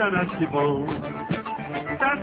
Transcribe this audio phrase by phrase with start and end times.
[0.00, 0.86] danado de bom.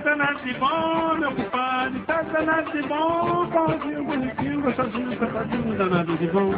[0.03, 1.99] Danado de bom, meu compadre,
[2.33, 6.53] danado de bom, pauzinho bonitinho, gostosinho, safadinho, danado de bom.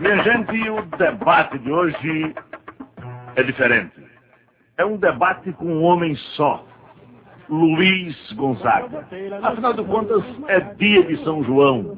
[0.00, 2.34] Minha gente, o debate de hoje
[3.36, 4.04] é diferente.
[4.76, 6.64] É um debate com um homem só.
[7.48, 9.06] Luiz Gonzaga.
[9.44, 11.96] Afinal de contas, é dia de São João.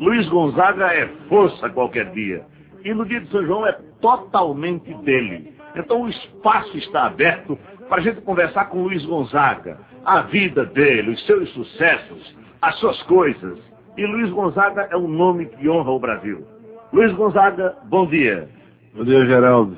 [0.00, 2.44] Luiz Gonzaga é força qualquer dia.
[2.84, 5.51] E no dia de São João é totalmente dele.
[5.74, 7.58] Então o espaço está aberto
[7.88, 9.78] para a gente conversar com Luiz Gonzaga.
[10.04, 13.58] A vida dele, os seus sucessos, as suas coisas.
[13.96, 16.46] E Luiz Gonzaga é um nome que honra o Brasil.
[16.92, 18.48] Luiz Gonzaga, bom dia.
[18.94, 19.76] Bom dia, Geraldo.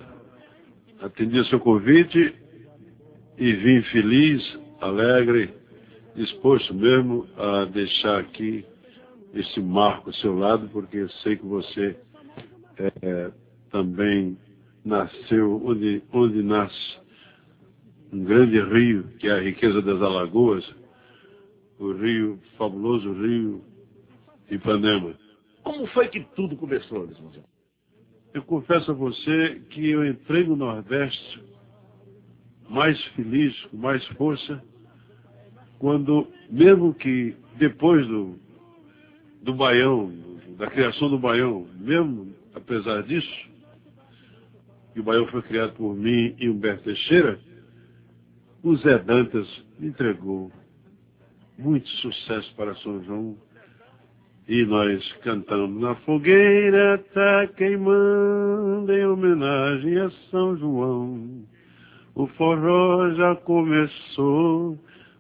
[1.01, 2.35] Atendi o seu convite
[3.37, 5.53] e vim feliz, alegre,
[6.15, 8.65] disposto mesmo a deixar aqui
[9.35, 11.97] esse marco ao seu lado, porque sei que você
[12.79, 13.31] é,
[13.71, 14.37] também
[14.85, 16.99] nasceu onde, onde nasce
[18.13, 20.65] um grande rio, que é a riqueza das Alagoas,
[21.79, 23.65] o rio, fabuloso rio
[24.51, 25.15] Ipanema.
[25.63, 27.45] Como foi que tudo começou, Gonzaga?
[28.33, 31.43] Eu confesso a você que eu entrei no Nordeste
[32.69, 34.63] mais feliz, com mais força,
[35.79, 38.39] quando, mesmo que depois do,
[39.43, 40.13] do Baião,
[40.59, 43.54] da criação do Baião, mesmo apesar disso,
[44.95, 47.39] que o Baião foi criado por mim e Humberto Teixeira,
[48.63, 49.47] o Zé Dantas
[49.81, 50.51] entregou
[51.59, 53.37] muito sucesso para São João
[54.49, 61.45] e nós cantamos na fogueira tá queimando em homenagem a São João.
[62.15, 64.79] O forró já começou,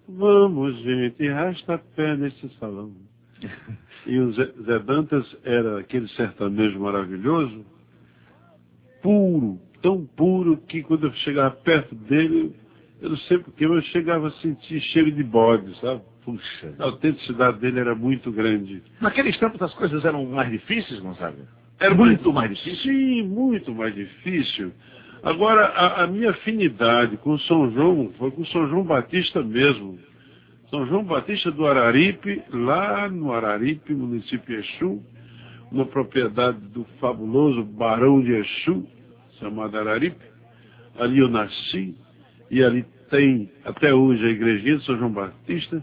[0.08, 2.92] vamos gente, rasta pé nesse salão.
[4.06, 7.64] E o Zé, Zé Dantas era aquele sertanejo maravilhoso,
[9.05, 12.57] puro, tão puro que quando eu chegava perto dele,
[13.03, 16.01] eu não sei porque, eu chegava a sentir cheiro de bode, sabe?
[16.25, 18.83] Puxa, a autenticidade dele era muito grande.
[18.98, 21.47] Naqueles tempos as coisas eram mais difíceis, Gonzaga?
[21.79, 22.92] Era muito mais difícil?
[22.92, 24.73] Sim, muito mais difícil.
[25.23, 29.98] Agora, a, a, minha afinidade com São João foi com São João Batista mesmo.
[30.71, 35.03] São João Batista do Araripe, lá no Araripe, município de Exu,
[35.71, 38.86] uma propriedade do fabuloso Barão de Exu,
[39.44, 40.24] chamado Araripe.
[40.98, 41.94] Ali eu nasci,
[42.50, 45.82] e ali tem até hoje a igrejinha de São João Batista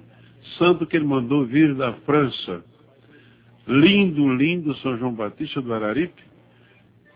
[0.57, 2.63] santo que ele mandou vir da França.
[3.67, 6.21] Lindo, lindo São João Batista do Araripe,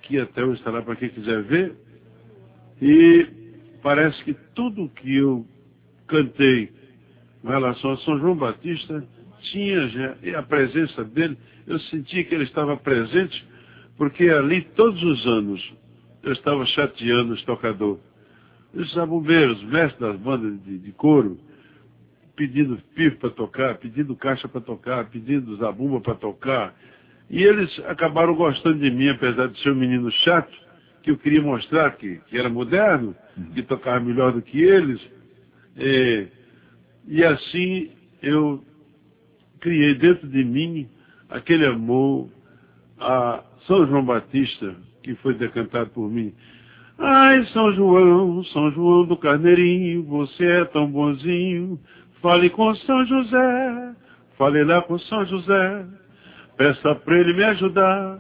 [0.04, 1.76] que até hoje está lá para quem quiser ver.
[2.82, 3.28] E
[3.82, 5.46] parece que tudo que eu
[6.08, 6.70] cantei
[7.42, 9.04] com relação a São João Batista
[9.42, 13.46] tinha a presença dele, eu senti que ele estava presente,
[13.98, 15.74] porque ali todos os anos
[16.26, 18.02] eu estava chateando os tocadores.
[18.74, 21.38] Os bombeiros, mestres das bandas de, de coro,
[22.36, 26.76] pedindo pif para tocar, pedindo caixa para tocar, pedindo zabumba para tocar.
[27.30, 30.52] E eles acabaram gostando de mim, apesar de ser um menino chato,
[31.04, 33.52] que eu queria mostrar que, que era moderno, uhum.
[33.52, 35.00] que tocava melhor do que eles.
[35.78, 36.28] É,
[37.08, 38.64] e assim eu
[39.60, 40.90] criei dentro de mim
[41.30, 42.30] aquele amor
[43.00, 44.76] a São João Batista,
[45.06, 46.34] que foi decantado por mim.
[46.98, 51.80] Ai, São João, São João do Carneirinho, você é tão bonzinho,
[52.22, 53.94] Fale com São José,
[54.36, 55.86] fale lá com São José,
[56.58, 58.18] peça para ele me ajudar,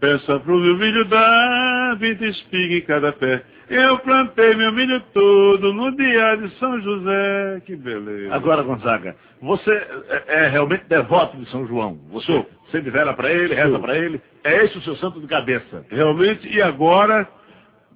[0.00, 3.42] peça para o meu milho dar 20 espigas em cada pé.
[3.68, 8.34] Eu plantei meu milho todo no dia de São José, que beleza.
[8.34, 11.98] Agora, Gonzaga, você é, é realmente devoto de São João.
[12.10, 12.46] Você Sou.
[12.70, 14.20] sempre vela para ele, reza para ele.
[14.44, 15.86] É esse o seu santo de cabeça.
[15.90, 17.28] Realmente, e agora,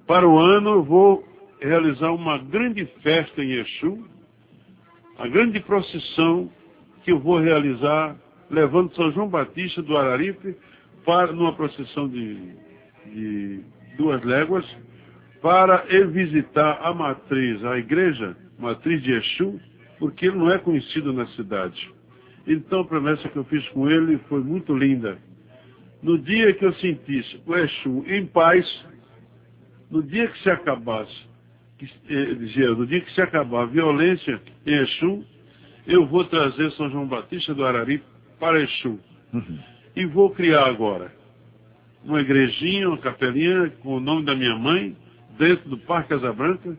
[0.07, 1.23] para o ano, eu vou
[1.61, 4.07] realizar uma grande festa em Exu,
[5.17, 6.49] a grande procissão
[7.03, 8.15] que eu vou realizar,
[8.49, 10.55] levando São João Batista do Araripe
[11.05, 12.35] para numa procissão de,
[13.05, 13.63] de
[13.97, 14.65] duas léguas,
[15.41, 19.59] para ele visitar a matriz, a igreja, matriz de Exu,
[19.99, 21.91] porque ele não é conhecido na cidade.
[22.45, 25.17] Então a promessa que eu fiz com ele foi muito linda.
[26.01, 28.85] No dia que eu sentisse o Exu em paz,
[29.89, 31.27] no dia que se acabasse
[31.77, 35.23] que, eh, dizia, no dia que se acabar a violência em Exu,
[35.85, 38.01] eu vou trazer São João Batista do Arari
[38.39, 38.99] para Exu.
[39.33, 39.59] Uhum.
[39.95, 41.16] E vou criar agora
[42.03, 44.95] uma igrejinha, uma capelinha com o nome da minha mãe,
[45.37, 46.77] dentro do Parque Casabranca,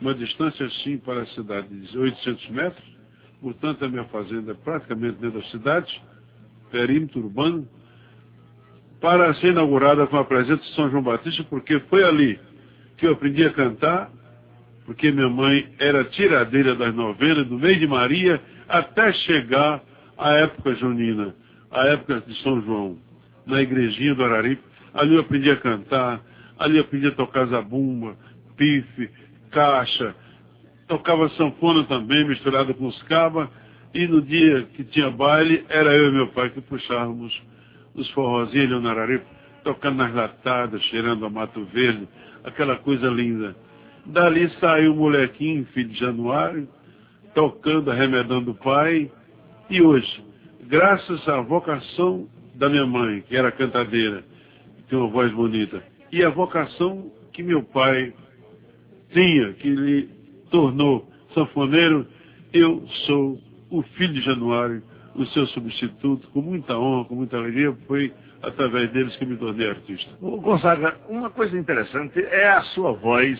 [0.00, 2.84] uma distância assim para a cidade de 800 metros,
[3.40, 6.02] portanto a minha fazenda é praticamente dentro da cidade,
[6.70, 7.66] perímetro urbano,
[9.00, 12.38] para ser inaugurada com a presença de São João Batista, porque foi ali
[12.96, 14.10] que eu aprendi a cantar,
[14.84, 19.82] porque minha mãe era tiradeira das novenas do mês de Maria até chegar
[20.16, 21.34] à época junina,
[21.70, 22.98] a época de São João,
[23.46, 24.62] na igrejinha do Araripe.
[24.92, 26.20] Ali eu aprendi a cantar,
[26.58, 28.16] ali eu aprendi a tocar zabumba,
[28.56, 29.10] pife,
[29.50, 30.14] caixa,
[30.88, 33.48] tocava sanfona também, misturada com os cabas,
[33.94, 37.32] e no dia que tinha baile, era eu e meu pai que puxávamos
[37.94, 39.24] os forrozinhos no Araripe,
[39.64, 42.06] tocando nas latadas, cheirando a mato verde,
[42.44, 43.56] aquela coisa linda.
[44.04, 46.68] Dali saiu o molequinho, filho de Januário,
[47.34, 49.10] tocando, arremedando o pai.
[49.68, 50.24] E hoje,
[50.68, 54.24] graças à vocação da minha mãe, que era cantadeira,
[54.76, 58.12] que tem uma voz bonita, e a vocação que meu pai
[59.12, 60.08] tinha, que lhe
[60.50, 62.06] tornou sanfoneiro,
[62.52, 63.38] eu sou
[63.70, 64.82] o filho de Januário,
[65.14, 68.12] o seu substituto, com muita honra, com muita alegria, foi
[68.42, 70.10] através deles que me tornei artista.
[70.20, 73.38] Ô, Gonzaga, uma coisa interessante é a sua voz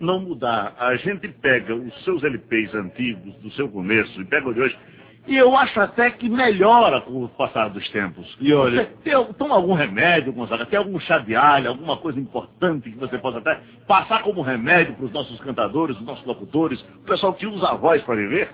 [0.00, 0.74] não mudar.
[0.78, 4.78] A gente pega os seus LPs antigos, do seu começo, e pega o de hoje,
[5.26, 8.36] e eu acho até que melhora com o passar dos tempos.
[8.40, 10.66] E olha, você tem, toma algum remédio, Gonzaga?
[10.66, 14.94] Tem algum chá de alho, alguma coisa importante que você possa até passar como remédio
[14.94, 18.50] para os nossos cantadores, os nossos locutores, o pessoal que usa a voz para viver?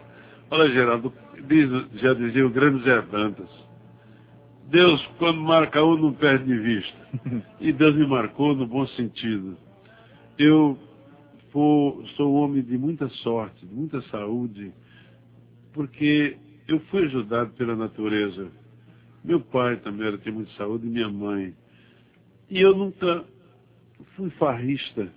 [0.48, 1.12] Olha, Geraldo,
[1.48, 3.48] diz, já dizia o grande Zé Dantas,
[4.70, 7.00] Deus, quando marca um, não perde de vista.
[7.60, 9.56] E Deus me marcou no bom sentido.
[10.38, 10.78] Eu
[11.50, 14.72] for, sou um homem de muita sorte, de muita saúde,
[15.72, 16.38] porque
[16.72, 18.50] eu fui ajudado pela natureza.
[19.24, 21.54] Meu pai também era ter muita saúde minha mãe.
[22.48, 23.24] E eu nunca
[24.16, 25.12] fui farrista.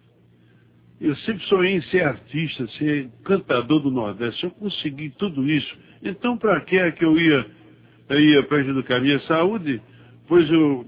[1.00, 4.44] Eu sempre sonhei em ser artista, ser cantador do Nordeste.
[4.44, 5.78] Eu consegui tudo isso.
[6.02, 7.46] Então, para que é que eu ia,
[8.10, 9.82] eu ia prejudicar a minha saúde?
[10.28, 10.86] Pois eu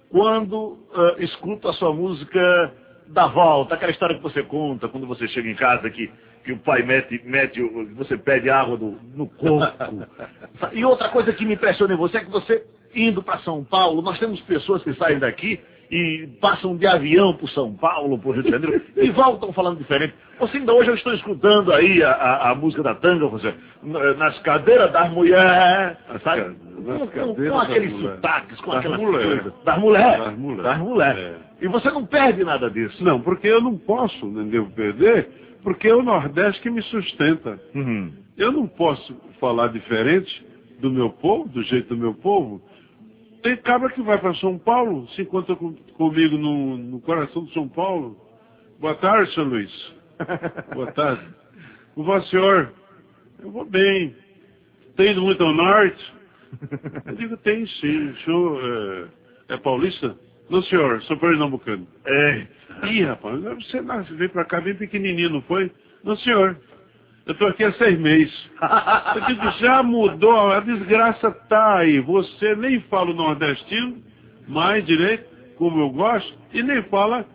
[0.10, 2.74] quando uh, escuto a sua música
[3.08, 6.12] da volta, aquela história que você conta quando você chega em casa que
[6.44, 7.62] que o pai mete, mete
[7.96, 10.06] você pede água do, no corpo.
[10.74, 14.02] e outra coisa que me impressiona em você é que você, indo para São Paulo,
[14.02, 15.62] nós temos pessoas que saem daqui
[15.94, 20.16] e passam de avião por São Paulo, por Rio de Janeiro, e voltam falando diferente.
[20.40, 23.54] Você ainda hoje eu estou escutando aí a, a, a música da tanga, você,
[24.18, 26.56] nas cadeiras das mulheres, sabe?
[26.84, 29.24] Com, com, com aqueles sotaques, com aquelas mulher.
[29.24, 29.54] coisas.
[29.64, 30.26] Das mulheres.
[30.26, 30.64] Das mulheres.
[30.64, 31.20] Das mulheres.
[31.20, 31.36] É.
[31.62, 33.04] E você não perde nada disso.
[33.04, 35.30] Não, porque eu não posso, não devo perder,
[35.62, 37.60] porque é o Nordeste que me sustenta.
[37.76, 38.12] Uhum.
[38.36, 40.44] Eu não posso falar diferente
[40.82, 42.60] do meu povo, do jeito do meu povo.
[43.44, 47.54] Tem cabra que vai para São Paulo, se encontra com, comigo no, no, coração de
[47.54, 48.18] São Paulo.
[48.80, 49.94] Boa tarde, senhor Luiz.
[50.74, 51.28] Boa tarde.
[51.94, 52.74] O vosso senhor,
[53.40, 54.16] eu vou bem.
[54.96, 56.14] Tem ido muito ao norte?
[57.06, 58.10] Eu digo, tem sim.
[58.12, 59.10] O senhor
[59.50, 60.16] é, é paulista?
[60.50, 61.86] Não, senhor, sou pernambucano.
[62.06, 62.48] É.
[62.86, 63.82] Ih, rapaz, você
[64.16, 65.72] veio pra cá bem pequenininho, não foi?
[66.04, 66.58] Não, senhor.
[67.26, 68.34] Eu tô aqui há seis meses.
[69.16, 72.00] Eu digo, já mudou, a desgraça tá aí.
[72.02, 73.98] Você nem fala o nordestino,
[74.48, 75.24] mais direito,
[75.56, 77.26] como eu gosto, e nem fala,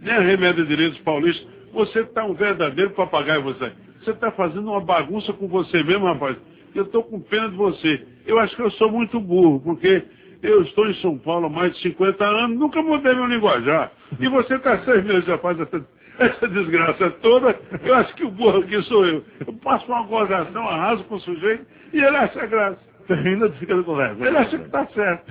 [0.00, 1.46] nem remédio direito paulista.
[1.72, 3.72] Você tá um verdadeiro papagaio, você.
[4.02, 6.36] Você tá fazendo uma bagunça com você mesmo, rapaz.
[6.74, 8.04] Eu tô com pena de você.
[8.26, 10.02] Eu acho que eu sou muito burro, porque
[10.42, 13.92] eu estou em São Paulo há mais de 50 anos, nunca mudei meu linguajar.
[14.18, 15.86] E você está seis meses já faz essa,
[16.18, 17.58] essa, desgraça toda.
[17.82, 19.24] Eu acho que o burro aqui sou eu.
[19.46, 22.78] Eu passo uma gozação, arraso com o sujeito e ele acha graça.
[23.06, 24.28] Termina de ficar com vergonha.
[24.28, 25.30] Ele acha que tá certo.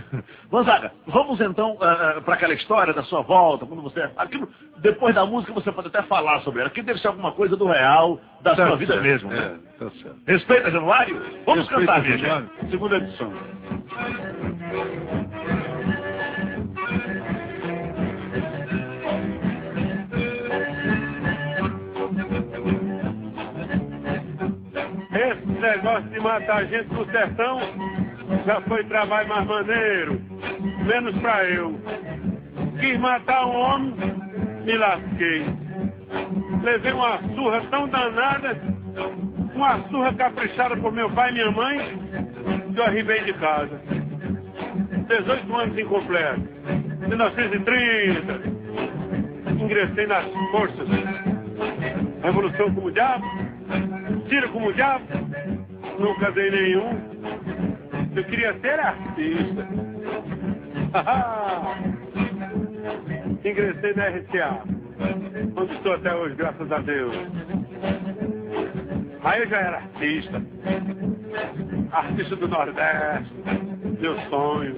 [0.50, 4.08] Gonzaga, vamos então uh, para aquela história da sua volta, quando você.
[4.16, 4.48] Aquilo,
[4.78, 6.70] depois da música você pode até falar sobre ela.
[6.70, 9.30] Aqui deve ser alguma coisa do real, da Tá sua vida certo, mesmo.
[9.32, 9.38] Né?
[9.38, 10.18] É, tá certo.
[10.28, 11.20] Respeita Januário?
[11.48, 12.70] Vamos Respeita cantar, gente.
[12.70, 13.34] Segunda edição.
[25.63, 27.62] Negócio de matar gente no sertão
[28.46, 30.22] já foi trabalho mais maneiro.
[30.86, 31.79] Menos pra eu.
[32.79, 33.96] Quis matar um homem,
[34.65, 35.46] me lasquei.
[36.63, 38.58] Levei uma surra tão danada,
[39.55, 41.79] uma surra caprichada por meu pai e minha mãe,
[42.74, 43.79] que eu arribei de casa.
[45.08, 46.41] 18 anos incompleto.
[47.08, 48.41] 1930.
[49.63, 50.88] Ingressei nas forças.
[52.22, 53.25] Revolução como diabo,
[54.27, 55.06] tiro como diabo,
[56.00, 57.13] nunca dei nenhum.
[58.15, 59.68] Eu queria ser artista.
[63.44, 64.63] Ingressei na RCA,
[65.56, 67.15] onde estou até hoje, graças a Deus.
[69.24, 70.42] Aí eu já era artista.
[71.92, 73.34] Artista do Nordeste,
[74.00, 74.75] meu sonho.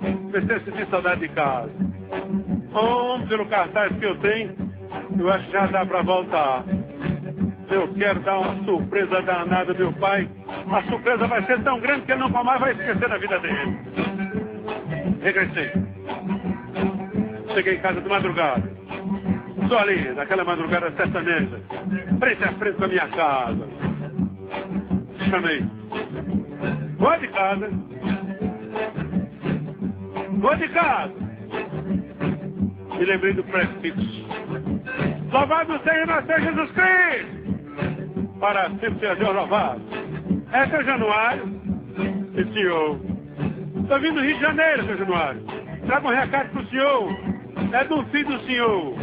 [0.00, 1.70] Comecei a sentir saudade de casa.
[2.72, 4.54] Homem, pelo cartaz que eu tenho,
[5.18, 6.64] eu acho que já dá pra voltar.
[7.70, 10.28] Eu quero dar uma surpresa danada ao meu pai.
[10.70, 13.78] A surpresa vai ser tão grande que ele nunca mais vai esquecer da vida dele.
[15.22, 15.70] Regressei.
[17.54, 18.78] Cheguei em casa de madrugada.
[19.62, 21.60] Estou ali, naquela madrugada sertaneja,
[22.18, 23.68] frente a frente da minha casa.
[25.28, 25.62] Chamei.
[26.98, 27.70] Vou de casa.
[30.38, 31.14] Vou de casa.
[32.98, 34.26] Me lembrei do prefixo.
[35.30, 37.37] Louvado seja nosso Senhor Jesus Cristo!
[38.40, 39.80] Para seja louvado.
[40.52, 41.44] É seu Januário?
[42.34, 43.00] E senhor?
[43.82, 45.42] Estou vindo do Rio de Janeiro, seu Januário.
[45.86, 47.16] Traga um recado pro senhor.
[47.72, 48.94] É do filho do senhor.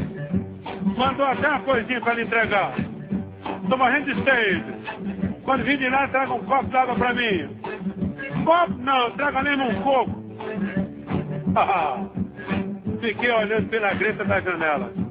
[0.98, 2.74] Mandou até uma coisinha para lhe entregar.
[3.64, 4.64] Estou morrendo de sede.
[5.44, 7.50] Quando vim de lá, traga um copo d'água para mim.
[8.46, 10.26] Copo não, traga mesmo um coco.
[13.02, 15.05] Fiquei olhando pela greta da janela.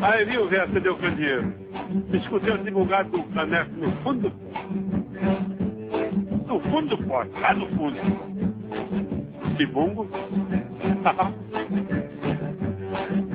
[0.00, 1.52] Aí vi o velho acender o candeeiro.
[2.12, 4.36] Escutei o divulgado do caneco no fundo do.
[6.46, 7.98] No fundo do pote, lá no fundo.
[9.56, 10.08] Chibungo.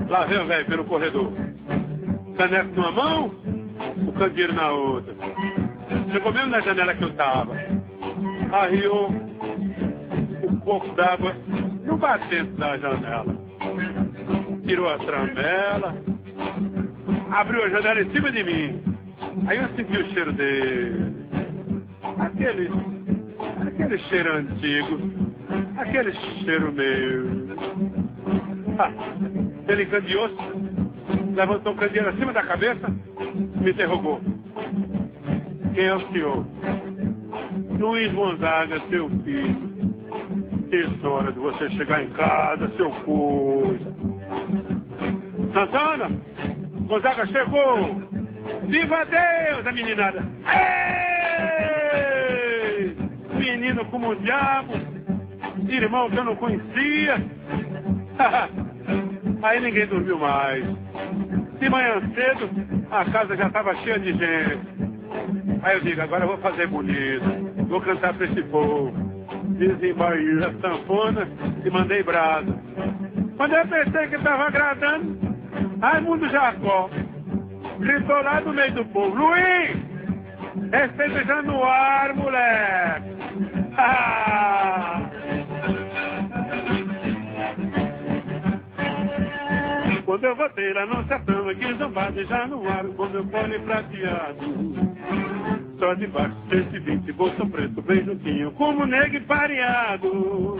[0.07, 1.33] lá vem o velho pelo corredor.
[2.37, 3.29] Caneco numa mão,
[4.07, 5.13] o candeeiro na outra.
[6.11, 7.57] Chegou mesmo na janela que eu tava.
[8.53, 9.09] Arriou
[10.49, 11.35] um pouco d'água
[11.83, 13.35] no batente da janela.
[14.65, 15.93] Tirou a tramela,
[17.31, 18.83] abriu a janela em cima de mim.
[19.47, 21.13] Aí eu senti o cheiro dele.
[22.19, 22.69] Aquele,
[23.67, 24.99] aquele cheiro antigo,
[25.77, 27.47] aquele cheiro meu.
[28.77, 28.91] Ah,
[29.67, 30.35] ele candeou-se,
[31.35, 32.87] levantou o candeeiro acima da cabeça,
[33.61, 34.21] me interrogou.
[35.73, 36.45] Quem é o senhor?
[37.79, 39.73] Luiz Gonzaga, seu filho.
[40.71, 43.93] Isso, hora de você chegar em casa, seu coisa.
[45.53, 46.09] Santana,
[46.87, 48.01] Gonzaga chegou.
[48.67, 50.21] Viva Deus, a meninada.
[51.55, 52.95] Ei!
[53.37, 54.73] Menino como o diabo.
[55.69, 57.23] Irmão que eu não conhecia.
[59.43, 60.65] Aí ninguém dormiu mais.
[61.59, 62.49] De manhã cedo,
[62.89, 64.67] a casa já estava cheia de gente.
[65.61, 67.23] Aí eu digo, agora eu vou fazer bonito.
[67.67, 68.91] Vou cantar para esse povo.
[69.57, 71.27] Desembarguei a sanfona
[71.63, 72.53] e mandei brasa.
[73.37, 75.32] Quando eu pensei que estava agradando,
[75.83, 76.89] Raimundo Jacó
[77.79, 79.75] gritou lá no meio do povo, Luiz,
[81.41, 83.09] no ar, moleque.
[83.77, 85.01] Ah!
[90.05, 95.62] Quando eu voltei lá no sertão, aqui zombado no ar, com meu pole prateado.
[95.79, 100.57] Só debaixo desse 20, bolso preto, bem juntinho, como negro pareado.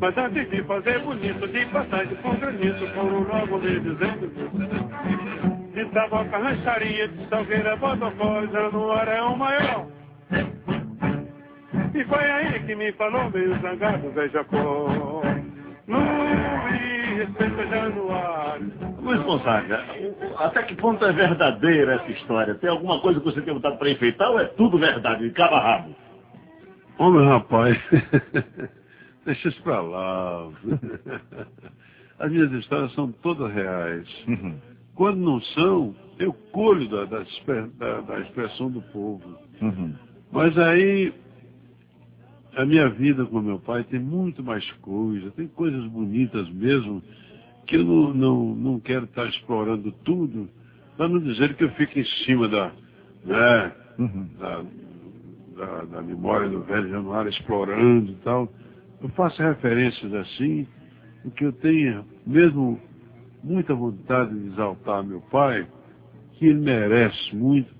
[0.00, 4.28] Mas antes de fazer bonito, de passagem por granito, foram logo me dizendo
[5.74, 9.86] de taboca, rancharia, de salgueira, bodocó, já no é o maior.
[11.94, 15.22] E foi aí que me falou meio zangado, velho Jacó.
[17.18, 18.72] Luiz, respeita Januário.
[19.02, 19.84] Luiz Gonzaga,
[20.38, 22.54] até que ponto é verdadeira essa história?
[22.56, 25.54] Tem alguma coisa que você tem vontade para enfeitar ou é tudo verdade, de cabo
[25.56, 25.94] a rabo?
[26.98, 27.78] Homem, rapaz,
[29.24, 30.48] deixa isso pra lá.
[32.18, 34.08] As minhas histórias são todas reais.
[34.26, 34.58] Uhum.
[34.94, 37.22] Quando não são, eu colho da, da,
[37.78, 39.38] da- da expressão do povo.
[39.62, 39.94] Uhum.
[40.32, 41.14] Mas aí
[42.58, 47.00] a minha vida com meu pai tem muito mais coisa, tem coisas bonitas mesmo,
[47.64, 50.48] que eu não, não, não quero estar explorando tudo,
[50.96, 52.72] para não dizer que eu fico em cima da,
[53.24, 54.28] né, uhum.
[54.40, 54.64] da,
[55.56, 58.52] da, da, memória do velho Januário explorando e tal.
[59.00, 60.66] Eu faço referências assim,
[61.22, 62.80] porque eu tenho mesmo
[63.44, 65.64] muita vontade de exaltar meu pai,
[66.32, 67.72] que ele merece muito,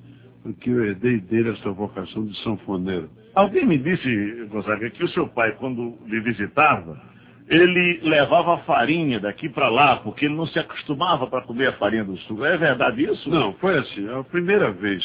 [0.45, 3.18] porque eu herdei dele essa vocação de sanfoneiro.
[3.35, 7.01] Alguém me disse, Gonzaga, que o seu pai, quando lhe visitava,
[7.49, 12.05] ele levava farinha daqui para lá, porque ele não se acostumava para comer a farinha
[12.05, 12.45] do sul.
[12.45, 13.31] É verdade isso?
[13.31, 14.09] Não, foi assim.
[14.09, 15.03] A primeira vez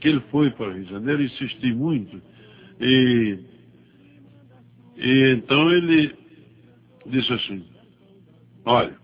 [0.00, 2.20] que ele foi para o Rio de Janeiro, insisti muito.
[2.80, 3.38] E,
[4.96, 6.16] e então ele
[7.06, 7.64] disse assim,
[8.64, 8.96] olha,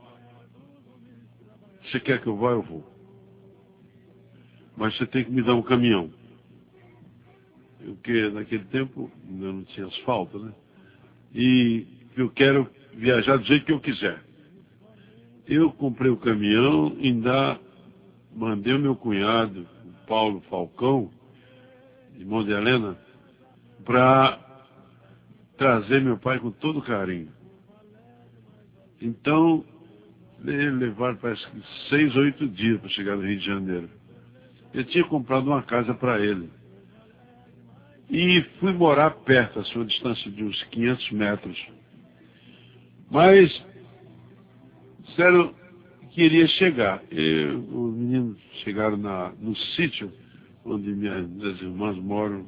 [1.85, 2.85] você quer que eu vá, eu vou.
[4.77, 6.11] Mas você tem que me dar um caminhão.
[7.85, 10.53] Porque naquele tempo não tinha asfalto, né?
[11.35, 14.23] E eu quero viajar do jeito que eu quiser.
[15.47, 17.59] Eu comprei o caminhão, ainda
[18.35, 21.11] mandei o meu cunhado, o Paulo Falcão,
[22.19, 22.99] irmão de Helena,
[23.85, 24.39] para
[25.57, 27.31] trazer meu pai com todo carinho.
[29.01, 29.65] Então,
[30.41, 33.89] levaram parece que seis, oito dias para chegar no Rio de Janeiro.
[34.75, 36.51] Eu tinha comprado uma casa para ele.
[38.11, 41.69] E fui morar perto, a sua distância de uns 500 metros.
[43.11, 43.65] Mas,
[45.15, 45.55] sério,
[46.13, 47.03] queria chegar.
[47.11, 50.11] E, os meninos chegaram na, no sítio
[50.65, 52.47] onde minhas, minhas irmãs moram,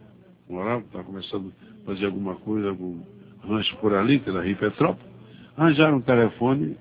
[0.49, 1.53] moravam, estavam começando
[1.83, 3.01] a fazer alguma coisa, algum
[3.43, 5.11] rancho por ali, pela Rio Petrópolis.
[5.57, 6.77] Arranjaram um telefone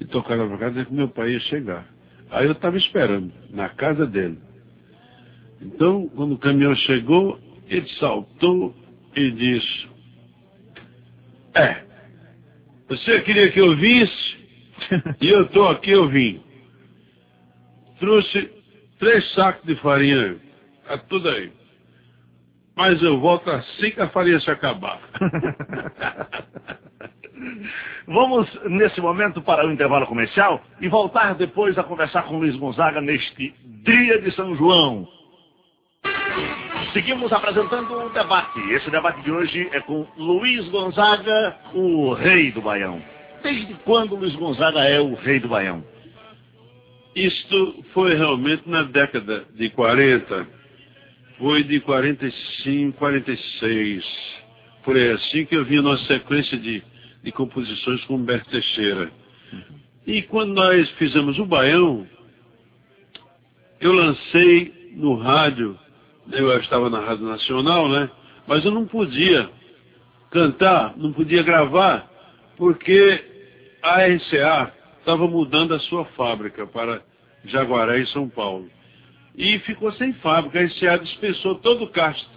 [0.00, 1.86] e tocaram para casa que meu pai ia chegar.
[2.30, 4.38] Aí eu estava esperando, na casa dele.
[5.60, 8.74] Então, quando o caminhão chegou, ele saltou
[9.14, 9.88] e disse,
[11.54, 11.84] é,
[12.88, 14.36] você queria que eu visse,
[15.20, 16.42] e eu estou aqui, eu vim.
[17.98, 18.50] Trouxe
[18.98, 20.36] três sacos de farinha,
[20.86, 21.52] tá tudo aí.
[22.74, 25.00] Mas eu volto assim que a farinha se acabar.
[28.06, 33.00] Vamos, nesse momento, para o intervalo comercial e voltar depois a conversar com Luiz Gonzaga
[33.00, 35.08] neste dia de São João.
[36.92, 38.60] Seguimos apresentando um debate.
[38.72, 43.02] Esse debate de hoje é com Luiz Gonzaga, o rei do Baião.
[43.42, 45.84] Desde quando Luiz Gonzaga é o rei do Baião?
[47.14, 50.46] Isto foi realmente na década de 40.
[51.38, 54.04] Foi de 45, 46.
[54.84, 56.82] Por aí assim que eu vi a nossa sequência de
[57.22, 59.10] de composições com Humberto Teixeira.
[60.06, 62.06] E quando nós fizemos o Baião,
[63.80, 65.78] eu lancei no rádio,
[66.30, 68.10] eu estava na Rádio Nacional, né?
[68.46, 69.50] Mas eu não podia
[70.30, 72.08] cantar, não podia gravar,
[72.56, 73.24] porque
[73.82, 77.02] a RCA estava mudando a sua fábrica para
[77.44, 78.70] Jaguaré e São Paulo.
[79.36, 82.30] E ficou sem fábrica, a RCA dispensou todo o castro.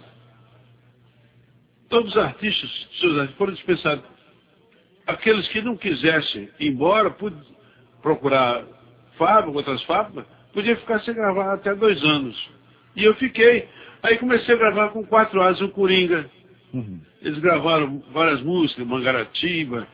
[1.88, 4.04] Todos os artistas, seus artistas foram dispensados
[5.06, 7.14] aqueles que não quisessem ir embora,
[8.02, 8.64] procurar
[9.16, 12.50] fábrica, outras fábricas, podia ficar sem gravar até dois anos.
[12.96, 13.68] E eu fiquei.
[14.02, 16.28] Aí comecei a gravar com quatro anos o Coringa.
[16.72, 17.00] Uhum.
[17.22, 19.86] Eles gravaram várias músicas, Mangaratiba,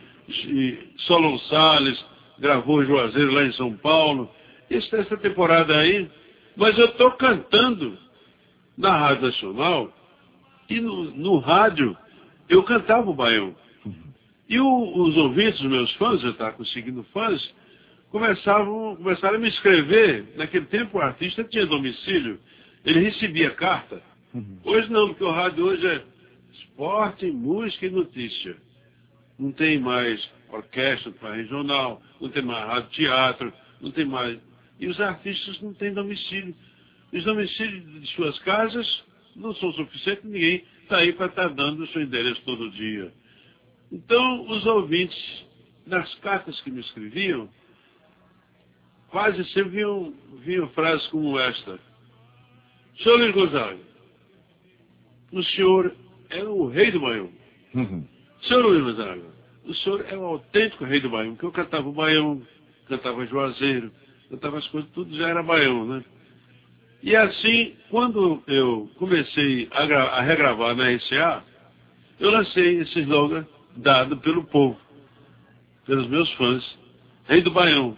[0.98, 2.04] Solon Salles,
[2.38, 4.30] gravou Juazeiro lá em São Paulo.
[4.70, 6.08] Isso, essa temporada aí.
[6.56, 7.96] Mas eu estou cantando
[8.76, 9.92] na Rádio Nacional
[10.68, 11.96] e no, no rádio
[12.48, 13.54] eu cantava o baião.
[14.48, 17.54] E o, os ouvintes, os meus fãs, eu estava conseguindo fãs,
[18.10, 20.34] começavam, começaram a me escrever.
[20.36, 22.38] Naquele tempo o artista tinha domicílio,
[22.84, 24.02] ele recebia carta.
[24.34, 24.58] Uhum.
[24.64, 26.02] Hoje não, porque o rádio hoje é
[26.52, 28.56] esporte, música e notícia.
[29.38, 34.38] Não tem mais orquestra para regional, não tem mais rádio teatro, não tem mais.
[34.78, 36.54] E os artistas não têm domicílio.
[37.12, 39.04] Os domicílios de suas casas
[39.36, 43.12] não são suficientes, ninguém está aí para estar tá dando o seu endereço todo dia.
[43.90, 45.44] Então, os ouvintes,
[45.86, 47.48] nas cartas que me escreviam,
[49.08, 51.78] quase sempre viam, viam frases como esta.
[52.98, 53.78] Senhor Luiz Gonzaga,
[55.32, 55.94] o senhor
[56.30, 57.30] é o rei do Baião.
[57.74, 58.06] Uhum.
[58.42, 59.22] Senhor Luiz Gonzaga,
[59.64, 62.42] o senhor é o autêntico rei do Baião, porque eu cantava o Baião,
[62.88, 63.90] cantava Juazeiro,
[64.30, 66.04] cantava as coisas, tudo já era Baião, né?
[67.02, 71.42] E assim, quando eu comecei a, a regravar na RCA,
[72.20, 73.44] eu lancei esse slogan
[73.76, 74.78] dado pelo povo,
[75.84, 76.78] pelos meus fãs.
[77.26, 77.96] Rei do Baião.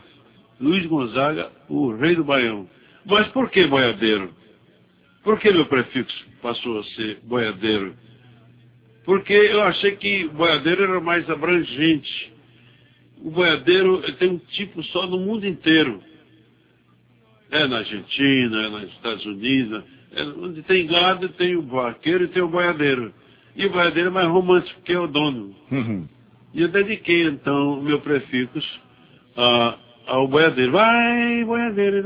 [0.59, 2.67] Luiz Gonzaga, o rei do Baião.
[3.05, 4.33] Mas por que boiadeiro?
[5.25, 7.97] Por que meu prefixo passou a ser boiadeiro?
[9.05, 12.33] porque eu achei que o boiadeiro era mais abrangente.
[13.19, 16.03] O boiadeiro tem um tipo só no mundo inteiro.
[17.51, 19.85] É na Argentina, é nos Estados Unidos.
[20.13, 23.13] É, onde tem gado, tem o vaqueiro e tem o boiadeiro.
[23.55, 25.55] E o boiadeiro é mais romântico, porque é o dono.
[25.71, 26.09] Uhum.
[26.55, 28.81] E eu dediquei, então, o meu prefixo
[29.37, 30.73] a, ao boiadeiro.
[30.73, 32.03] Vai, boiadeiro.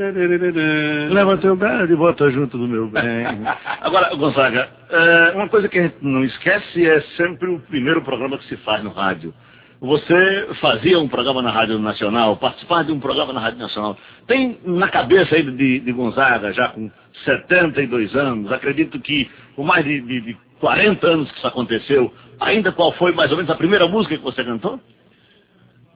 [1.12, 3.02] Leva teu gado e bota junto do meu bem.
[3.80, 8.38] Agora, Gonzaga, é, uma coisa que a gente não esquece é sempre o primeiro programa
[8.38, 9.34] que se faz no rádio.
[9.80, 13.96] Você fazia um programa na Rádio Nacional, participar de um programa na Rádio Nacional.
[14.26, 16.90] Tem na cabeça aí de, de Gonzaga, já com
[17.24, 22.72] 72 anos, acredito que com mais de, de, de 40 anos que isso aconteceu, ainda
[22.72, 24.80] qual foi mais ou menos a primeira música que você cantou?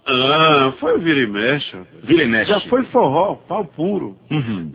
[0.05, 1.77] Ah, foi o Vira e Mexe.
[2.03, 2.51] Vira e Mexe.
[2.51, 4.17] Já foi forró, pau puro.
[4.31, 4.73] Uhum.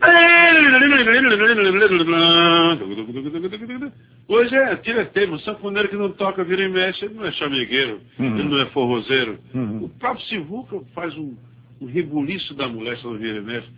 [4.26, 8.00] Hoje é tireteiro, o sanfoneiro que não toca Vira e Mexe, ele não é chamigueiro,
[8.18, 8.38] uhum.
[8.38, 9.38] ele não é forrozeiro.
[9.54, 9.84] Uhum.
[9.84, 11.36] O próprio Sivuca faz um,
[11.80, 13.68] um rebuliço da moléstia no Vira e Mexe.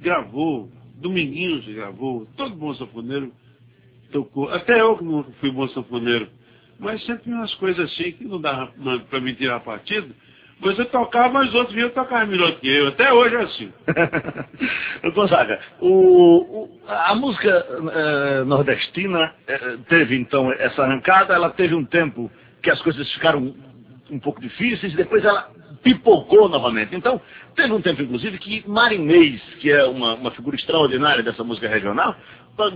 [0.00, 3.32] Gravou, Dominguinhos gravou, todo bom sanfoneiro
[4.12, 4.48] tocou.
[4.50, 6.28] Até eu que não fui bom sanfoneiro.
[6.78, 8.72] Mas sempre umas coisas assim que não dava
[9.08, 10.14] para me tirar partido.
[10.62, 12.88] Você tocava, mas os outros vinham tocar melhor que eu.
[12.88, 13.72] Até hoje é assim.
[15.12, 21.84] Gonzaga, o, o, a música é, nordestina é, teve então essa arrancada, ela teve um
[21.84, 22.30] tempo
[22.62, 23.52] que as coisas ficaram
[24.08, 25.50] um pouco difíceis, depois ela
[25.82, 26.94] pipocou novamente.
[26.94, 27.20] Então,
[27.56, 32.14] teve um tempo, inclusive, que Marinês, que é uma, uma figura extraordinária dessa música regional,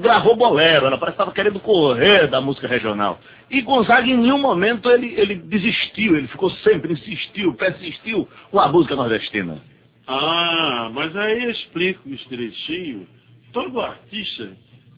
[0.00, 3.20] gravou bolero, ela parece que estava querendo correr da música regional.
[3.50, 8.68] E Gonzaga, em nenhum momento, ele, ele desistiu, ele ficou sempre, insistiu, persistiu com a
[8.68, 9.60] música nordestina.
[10.06, 13.06] Ah, mas aí eu explico isso direitinho.
[13.52, 14.50] Todo artista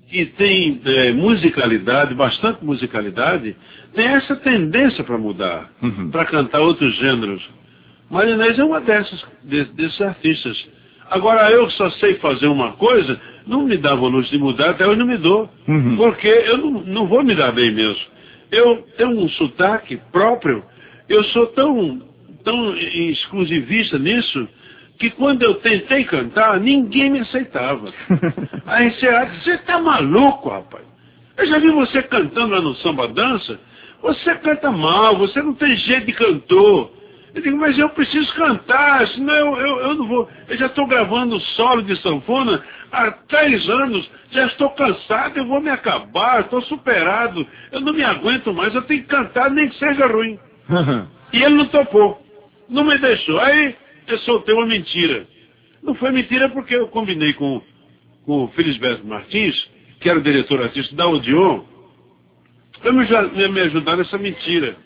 [0.08, 3.54] que tem é, musicalidade, bastante musicalidade,
[3.94, 6.10] tem essa tendência para mudar, uhum.
[6.10, 7.42] para cantar outros gêneros.
[8.10, 10.66] Marinês é uma dessas, desses artistas.
[11.10, 14.86] Agora, eu só sei fazer uma coisa, não me dava o luxo de mudar, até
[14.86, 15.48] hoje não me dou.
[15.66, 15.96] Uhum.
[15.96, 18.04] Porque eu não, não vou me dar bem mesmo.
[18.52, 20.62] Eu tenho um sotaque próprio,
[21.08, 22.02] eu sou tão,
[22.44, 24.48] tão exclusivista nisso,
[24.98, 27.92] que quando eu tentei cantar, ninguém me aceitava.
[28.66, 29.06] Aí você
[29.42, 30.84] você está maluco, rapaz.
[31.36, 33.58] Eu já vi você cantando lá no samba dança,
[34.02, 36.90] você canta mal, você não tem jeito de cantor.
[37.34, 40.28] Eu digo, mas eu preciso cantar, senão eu, eu, eu não vou.
[40.48, 45.60] Eu já estou gravando solo de sanfona há três anos, já estou cansado, eu vou
[45.60, 49.76] me acabar, estou superado, eu não me aguento mais, eu tenho que cantar, nem que
[49.76, 50.38] seja ruim.
[51.32, 52.22] e ele não topou,
[52.68, 53.38] não me deixou.
[53.40, 55.26] Aí eu soltei uma mentira.
[55.82, 57.62] Não foi mentira porque eu combinei com,
[58.24, 59.68] com o Felisberto Martins,
[60.00, 61.62] que era o diretor artístico da Odeon,
[62.80, 64.76] para me, me ajudar nessa mentira.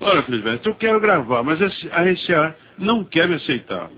[0.00, 3.90] Olha, Felisberto, eu quero gravar, mas a RCA não quer me aceitar.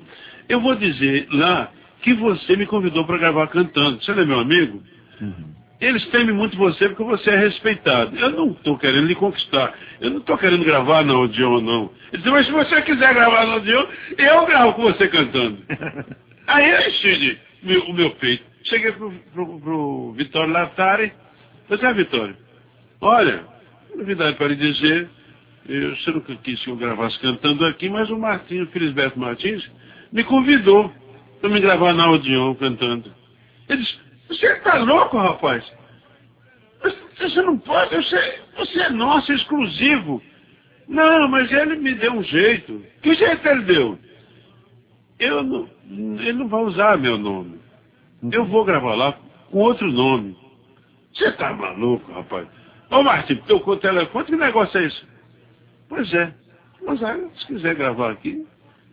[0.49, 1.73] Eu vou dizer lá
[2.05, 4.03] que você me convidou para gravar cantando.
[4.03, 4.83] Você não é meu amigo?
[5.23, 5.55] Uhum.
[5.81, 8.15] Eles temem muito você porque você é respeitado.
[8.15, 9.73] Eu não estou querendo lhe conquistar.
[10.03, 11.91] Eu não estou querendo gravar na Odeon, não.
[12.13, 13.87] Ele disse, mas se você quiser gravar na Odeon,
[14.19, 15.59] eu gravo com você cantando.
[16.47, 17.39] Aí eu enchi
[17.89, 18.45] o meu peito.
[18.65, 21.11] Cheguei pro, pro, pro Vitório Latari.
[21.67, 22.37] Falei, ah, Vitório,
[23.01, 23.45] olha,
[23.97, 25.09] novidade para lhe dizer,
[25.67, 29.67] eu, você nunca quis que eu gravasse cantando aqui, mas o Martinho, Felisberto Martins,
[30.13, 30.93] me convidou
[31.45, 33.13] para me gravar na Odeon cantando.
[33.69, 35.63] Ele disse, você está louco, rapaz?
[37.21, 40.23] Você não pode, você, você é nosso, é exclusivo.
[40.89, 42.83] Não, mas ele me deu um jeito.
[43.03, 43.99] Que jeito ele deu?
[45.19, 47.61] Eu não, ele não vai usar meu nome.
[48.33, 49.13] Eu vou gravar lá
[49.51, 50.35] com outro nome.
[51.13, 52.49] Você está maluco, rapaz?
[52.91, 55.03] Ô Martim, tocou o telefone, que negócio é esse?
[55.91, 56.35] Pois é.
[56.87, 58.47] Mas aí, se quiser gravar aqui,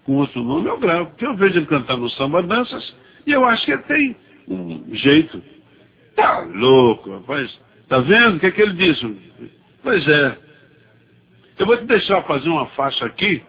[0.05, 1.07] com outro nome, eu gravo.
[1.11, 4.15] Porque eu vejo ele cantar no samba danças e eu acho que ele tem
[4.47, 5.41] um jeito.
[6.15, 7.59] Tá louco, rapaz.
[7.87, 8.37] Tá vendo?
[8.37, 9.31] O que é que ele disse?
[9.83, 10.37] Pois é.
[11.57, 13.43] Eu vou te deixar fazer uma faixa aqui,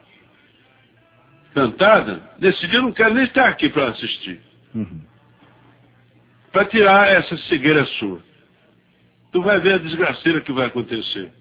[1.54, 2.22] cantada.
[2.38, 4.40] Nesse dia eu não quero nem estar aqui para assistir.
[4.74, 5.00] Uhum.
[6.50, 8.20] Para tirar essa cegueira sua.
[9.32, 11.32] Tu vai ver a desgraceira que vai acontecer.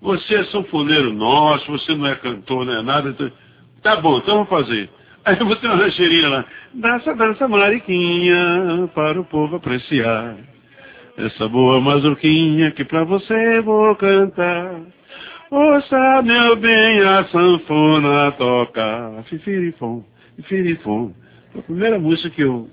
[0.00, 3.10] Você é sanfoneiro nosso, você não é cantor, não é nada.
[3.10, 3.43] Então...
[3.84, 4.90] Tá bom, então vamos fazer.
[5.24, 6.44] Aí eu vou ter uma rancheirinha lá.
[6.74, 10.36] Dança, dança, mariquinha, para o povo apreciar.
[11.16, 14.80] Essa boa mazurquinha que pra você vou cantar.
[15.50, 19.22] Ouça, meu bem, a sanfona tocar.
[19.24, 20.04] Fifirifom,
[20.36, 21.14] fifirifom.
[21.52, 22.68] Foi a primeira música que eu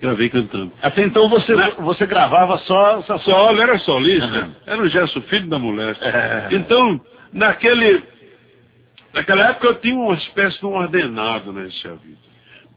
[0.00, 0.72] Gravei cantando.
[0.80, 1.72] Até então você, né?
[1.80, 3.02] você gravava só...
[3.02, 4.44] Só, só era solista.
[4.44, 4.52] Uhum.
[4.66, 6.04] Era o Gerson Filho da Moleste.
[6.04, 6.48] É.
[6.52, 7.00] Então,
[7.32, 8.02] naquele...
[9.12, 12.18] Naquela época eu tinha uma espécie de um ordenado nessa vida.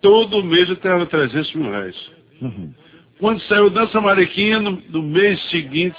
[0.01, 1.95] Todo mês eu tirava 300 mil reais.
[2.41, 2.73] Uhum.
[3.19, 5.97] Quando saiu Dança Mariquinha, no, no, mês seguinte,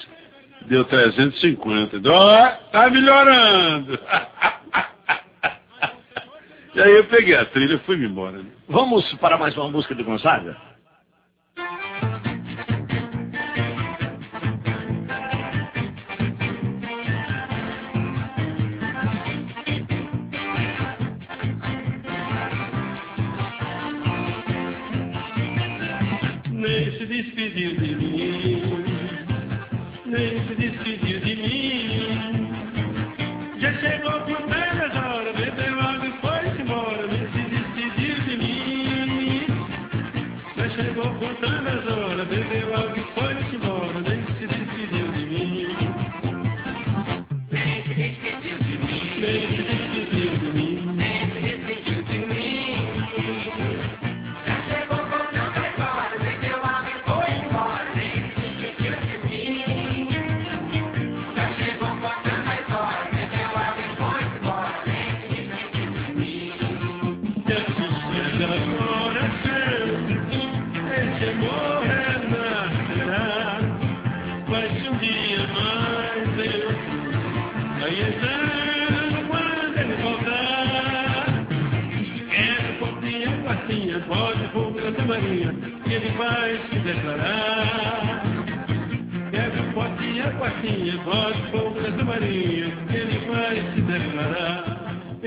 [0.66, 2.00] deu 350.
[2.10, 3.98] Ó, tá melhorando.
[6.74, 8.38] e aí eu peguei a trilha e fui embora.
[8.38, 8.46] Né?
[8.68, 10.56] Vamos para mais uma música de Gonzaga?
[26.90, 28.51] Despediu de mim,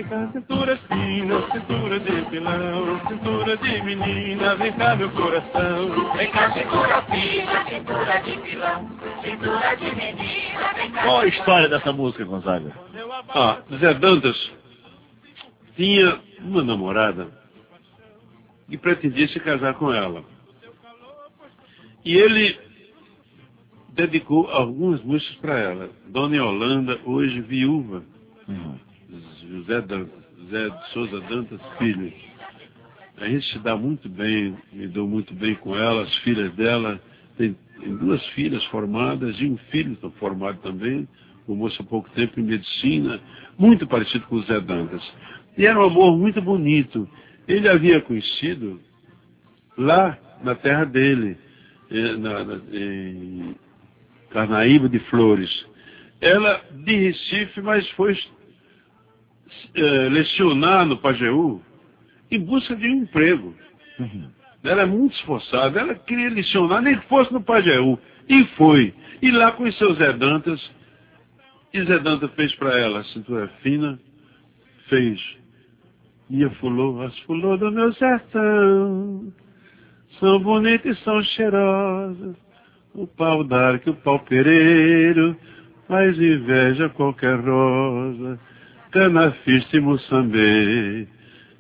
[0.10, 6.14] cá, cintura fina, cintura de pilão, cintura de menina, vem cá meu coração.
[6.16, 8.90] Vem cá, cintura fina, cintura de pilão,
[9.24, 11.04] cintura de menina, vem cá.
[11.04, 12.72] Qual a história dessa música, Gonzaga?
[13.30, 14.52] Ah, Zé Dantas
[15.76, 17.28] tinha uma namorada
[18.70, 20.24] e pretendia se casar com ela.
[22.04, 22.58] E ele
[23.90, 25.90] dedicou algumas músicas para ela.
[26.08, 28.04] Dona Yolanda, hoje viúva.
[28.48, 28.85] Uhum.
[29.50, 30.06] José, Dan,
[30.40, 32.12] José de Souza Dantas Filho.
[33.18, 37.00] A gente se dá muito bem, me dou muito bem com ela, as filhas dela.
[37.38, 41.08] Tem, tem duas filhas formadas e um filho formado também,
[41.46, 43.22] formou-se há pouco tempo em medicina,
[43.58, 45.04] muito parecido com o Zé Dantas.
[45.58, 47.08] E era um amor muito bonito.
[47.48, 48.82] Ele havia conhecido
[49.78, 51.38] lá na terra dele,
[51.90, 53.56] eh, na, na, em
[54.30, 55.66] Carnaíba de Flores.
[56.20, 58.18] Ela de Recife, mas foi
[59.74, 61.62] é, lecionar no Pajeú
[62.32, 63.54] em busca de um emprego.
[64.00, 64.30] Uhum.
[64.64, 68.00] Ela é muito esforçada, ela queria lecionar, nem que fosse no Pajeú.
[68.28, 68.94] E foi.
[69.22, 70.60] E lá conheceu Zé Dantas.
[71.74, 74.00] E Zé Dantas fez para ela, cintura fina,
[74.90, 75.20] fez
[76.30, 79.32] e a fulô, as fulô do meu sertão
[80.20, 82.36] são bonitas e são cheirosas.
[82.94, 85.36] O pau d'arco, o pau pereiro
[85.88, 88.40] faz inveja a qualquer rosa.
[88.96, 91.06] Canafista e moçambê,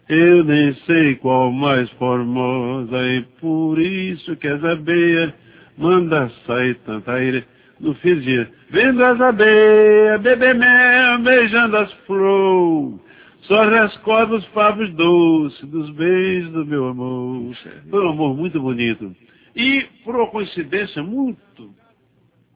[0.07, 5.33] eu nem sei qual mais formosa e por isso que as abelhas
[5.77, 7.43] manda sair tanta aire.
[7.77, 13.01] No fim dia, vendo as abelhas, beber mel, beijando as flores
[13.41, 17.53] só rescorda os favos doces dos beijos do meu amor.
[17.89, 19.13] Foi um amor muito bonito.
[19.53, 21.75] E, por uma coincidência muito,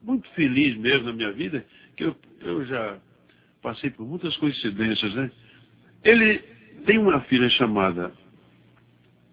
[0.02, 1.66] muito feliz mesmo na minha vida,
[1.98, 2.98] que eu, eu já
[3.62, 5.32] passei por muitas coincidências, né?
[6.04, 6.40] Ele
[6.86, 8.12] tem uma filha chamada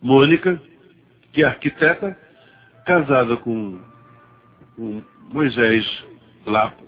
[0.03, 0.61] Mônica,
[1.33, 2.17] que é arquiteta,
[2.85, 3.81] casada com,
[4.75, 5.85] com Moisés
[6.45, 6.85] Lapo,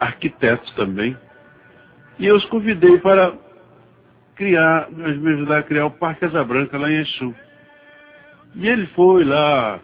[0.00, 1.16] arquiteto também,
[2.18, 3.36] e eu os convidei para
[4.36, 7.34] criar, me ajudar a criar o Parque Casabranca lá em Exu.
[8.54, 9.80] E ele foi lá,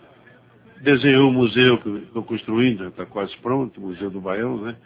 [0.80, 4.76] desenhou o museu que estou construindo, está quase pronto, o Museu do Baião, né?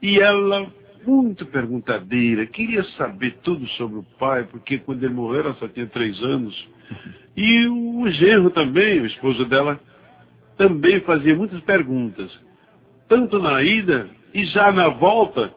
[0.00, 0.66] E ela,
[1.06, 5.86] muito perguntadeira, queria saber tudo sobre o pai, porque quando ele morreu ela só tinha
[5.86, 6.68] três anos.
[7.36, 9.78] E o genro também, o esposo dela,
[10.56, 12.30] também fazia muitas perguntas.
[13.08, 15.52] Tanto na ida e já na volta,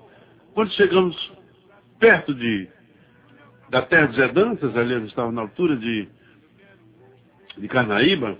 [0.53, 1.15] quando chegamos
[1.99, 2.67] perto de,
[3.69, 6.07] da terra de Zé Dantas, ali eu estava na altura de,
[7.57, 8.37] de Carnaíba,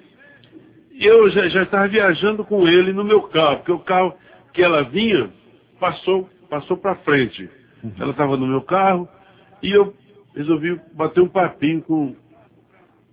[0.99, 4.15] eu já, já estava viajando com ele no meu carro, porque o carro
[4.53, 5.29] que ela vinha
[5.79, 7.49] passou, passou para frente.
[7.84, 7.93] Uhum.
[7.99, 9.08] Ela estava no meu carro
[9.62, 9.93] e eu
[10.36, 12.15] resolvi bater um papinho com,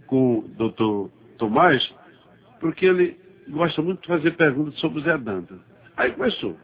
[0.06, 1.82] com o doutor Tomás,
[2.60, 3.18] porque ele
[3.48, 5.58] gosta muito de fazer perguntas sobre o Zé Danta.
[5.96, 6.56] Aí começou.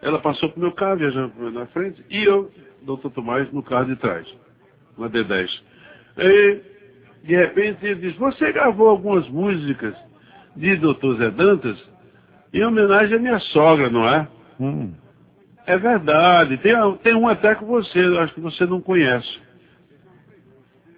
[0.00, 2.50] Ela passou pro meu carro, viajando na frente, e eu,
[2.82, 4.26] doutor Tomás, no carro de trás,
[4.96, 5.48] uma D10.
[6.16, 6.62] Aí,
[7.22, 9.94] de repente, ele disse, você gravou algumas músicas
[10.56, 11.82] de doutor Zé Dantas
[12.52, 14.28] em homenagem à minha sogra, não é?
[14.60, 14.92] Hum.
[15.66, 16.56] É verdade.
[16.58, 19.40] Tem, tem um até com você, acho que você não conhece.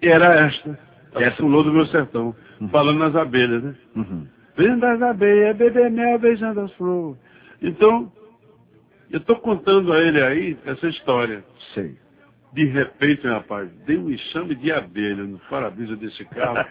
[0.01, 0.77] E era esta.
[1.15, 2.69] Ela pulou do meu sertão, Uhum.
[2.69, 3.75] falando nas abelhas, né?
[3.95, 4.27] Uhum.
[4.55, 7.19] Vendo as abelhas, beber mel, beijando as flores.
[7.61, 8.11] Então,
[9.11, 11.43] eu estou contando a ele aí essa história.
[11.73, 11.95] Sei.
[12.53, 16.57] De repente, rapaz, dei um enxame de abelha no para-brisa desse carro.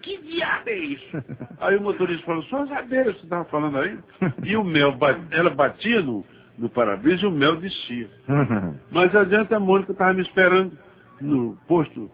[0.00, 1.24] que diabo é isso?
[1.60, 3.98] Aí o motorista falou, são as abelhas que você estava falando aí?
[4.42, 4.96] E o mel,
[5.30, 6.24] ela batia no,
[6.58, 8.08] no para-brisa e o mel descia.
[8.90, 10.76] Mas adianta a Mônica estava me esperando
[11.20, 12.10] no posto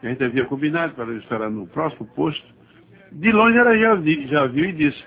[0.00, 2.46] que a gente havia combinado para eu esperar no próximo posto.
[3.10, 5.02] De longe ela já, vi, já viu e disse,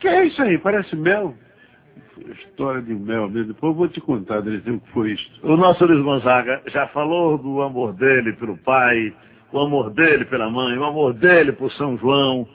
[0.00, 0.56] que é isso aí?
[0.58, 1.34] Parece mel.
[2.48, 3.52] História de mel mesmo.
[3.52, 5.30] Depois eu vou te contar direitinho o que foi isso.
[5.42, 9.14] O nosso Luiz Gonzaga já falou do amor dele pelo pai,
[9.52, 12.46] o amor dele pela mãe, o amor dele por São João,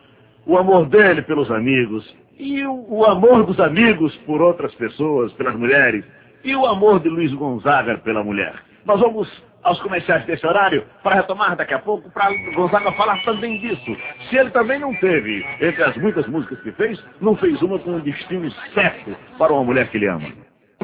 [0.46, 5.56] o amor dele pelos amigos, e o, o amor dos amigos por outras pessoas, pelas
[5.56, 6.04] mulheres,
[6.44, 8.56] e o amor de Luiz Gonzaga pela mulher.
[8.86, 9.30] Nós vamos
[9.64, 13.98] aos comerciais desse horário para retomar daqui a pouco, para Gonzaga falar também disso.
[14.30, 17.92] Se ele também não teve, entre as muitas músicas que fez, não fez uma com
[17.92, 20.32] um destino certo para uma mulher que ele ama.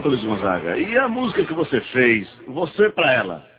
[0.03, 3.57] Luiz Gonzaga, e a música que você fez, você para ela?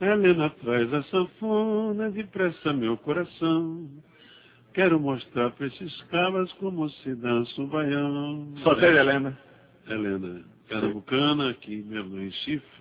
[0.00, 3.88] Helena traz a sanfona, depressa meu coração.
[4.72, 8.54] Quero mostrar para esses cabras como se dança o baião.
[8.62, 9.36] Só teve Helena?
[9.88, 12.77] Helena, pernambucana, aqui mesmo no Recife.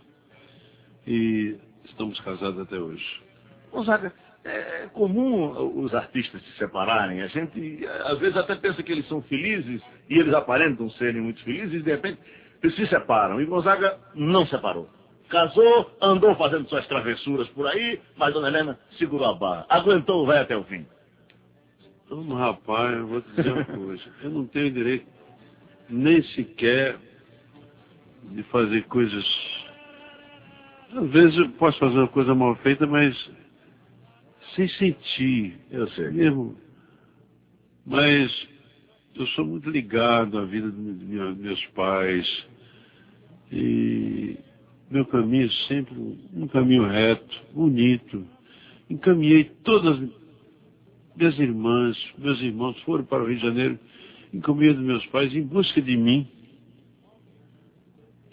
[1.08, 3.22] E estamos casados até hoje.
[3.72, 7.22] Gonzaga, é comum os artistas se separarem.
[7.22, 11.41] A gente, às vezes, até pensa que eles são felizes e eles aparentam serem muito
[11.43, 12.20] felizes e, de repente,
[12.62, 13.41] eles se separam.
[13.41, 14.89] E Gonzaga não separou.
[15.30, 19.65] Casou, andou fazendo suas travessuras por aí, mas Dona Helena segurou a barra.
[19.70, 20.86] Aguentou, vai até o fim.
[22.06, 24.04] Então, rapaz, eu vou te dizer uma coisa.
[24.24, 25.06] Eu não tenho direito
[25.89, 26.98] nem sequer
[28.24, 29.26] de fazer coisas.
[30.93, 33.15] Às vezes eu posso fazer uma coisa mal feita, mas
[34.56, 35.58] sem sentir.
[35.69, 36.10] Eu sei.
[36.10, 36.58] Mesmo.
[37.86, 38.47] Mas
[39.15, 42.47] eu sou muito ligado à vida dos meus- meus pais.
[43.52, 44.38] E
[44.89, 45.95] meu caminho é sempre
[46.34, 48.26] um caminho reto, bonito.
[48.89, 50.10] Encaminhei todas as
[51.15, 53.80] minhas irmãs, meus irmãos foram para o Rio de Janeiro,
[54.34, 56.28] encaminhei dos meus pais em busca de mim.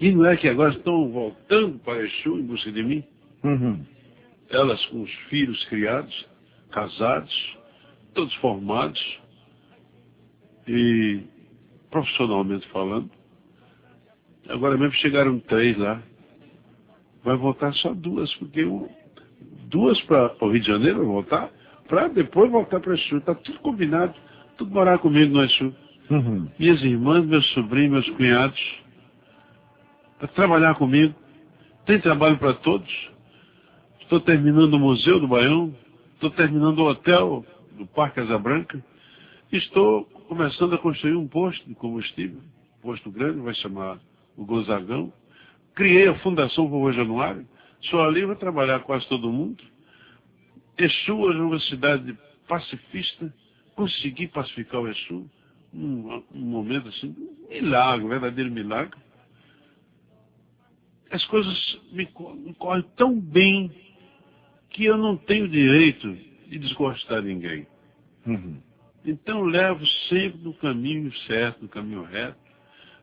[0.01, 3.05] E não é que agora estão voltando para Exu em busca de mim?
[3.43, 3.85] Uhum.
[4.51, 6.27] Elas com os filhos criados,
[6.71, 7.57] casados,
[8.13, 9.01] todos formados
[10.67, 11.21] e
[11.91, 13.11] profissionalmente falando.
[14.49, 16.03] Agora mesmo chegaram três lá.
[17.23, 18.89] Vai voltar só duas, porque um-
[19.69, 21.51] duas para o Rio de Janeiro vai voltar,
[21.89, 23.19] para depois voltar para Exu.
[23.19, 24.15] Está tudo combinado,
[24.59, 25.75] tudo morar comigo no Exu.
[26.11, 26.49] Uhum.
[26.59, 28.61] Minhas irmãs, meus sobrinhos, meus cunhados,
[30.19, 31.15] para trabalhar comigo.
[31.87, 33.11] Tem trabalho para todos.
[34.01, 35.75] Estou terminando o Museu do Baião,
[36.15, 38.83] estou terminando o hotel do Parque Asa Branca.
[39.51, 42.41] Estou começando a construir um posto de combustível,
[42.83, 43.99] posto grande, vai chamar
[44.37, 45.13] o Gonzagão.
[45.75, 47.47] Criei a Fundação Vovô Januário,
[47.83, 49.63] sou ali, vou trabalhar quase todo mundo.
[50.77, 53.33] Exu hoje é uma cidade pacifista,
[53.75, 55.29] consegui pacificar o Exu,
[55.73, 58.99] um, um momento assim, um milagre, um verdadeiro milagre.
[61.15, 62.09] As coisas me,
[62.45, 63.71] me correm tão bem
[64.71, 66.13] que eu não tenho direito
[66.49, 67.69] de desgostar ninguém.
[68.27, 68.61] Uhum.
[69.05, 72.37] Então eu levo sempre no caminho certo, no caminho reto.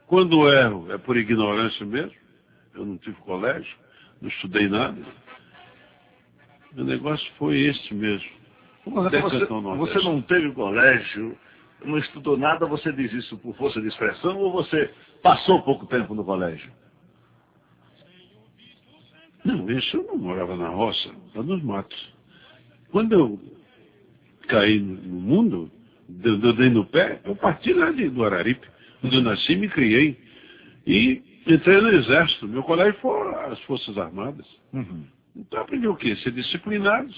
[0.07, 2.11] Quando erro, é por ignorância mesmo.
[2.75, 3.77] Eu não tive colégio,
[4.21, 5.01] não estudei nada.
[6.73, 8.29] Meu negócio foi este mesmo.
[8.85, 9.21] Você,
[9.77, 11.37] você não teve colégio,
[11.85, 16.13] não estudou nada, você diz isso por força de expressão ou você passou pouco tempo
[16.13, 16.69] no colégio?
[19.43, 22.13] Não, isso eu não morava na roça, lá nos matos.
[22.91, 23.39] Quando eu
[24.47, 25.71] caí no mundo,
[26.07, 28.67] deu dei no pé, eu parti lá de, do Araripe,
[29.03, 30.19] onde eu nasci e me criei.
[30.85, 32.47] E entrei no exército.
[32.47, 34.45] Meu colégio foi as Forças Armadas.
[34.73, 35.05] Uhum.
[35.35, 36.15] Então eu aprendi o quê?
[36.17, 37.13] Ser disciplinado,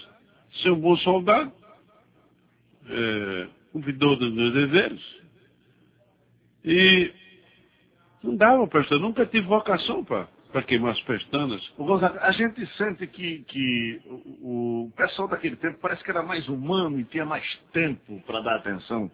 [0.61, 1.51] ser um bom soldado,
[2.87, 5.01] é, cumpridor dos meus deveres.
[6.63, 7.11] E
[8.23, 11.67] não dava estudar, nunca tive vocação para para queimar as pestanas.
[11.77, 16.47] Gonzaga, a gente sente que, que o, o pessoal daquele tempo parece que era mais
[16.47, 17.43] humano e tinha mais
[17.73, 19.11] tempo para dar atenção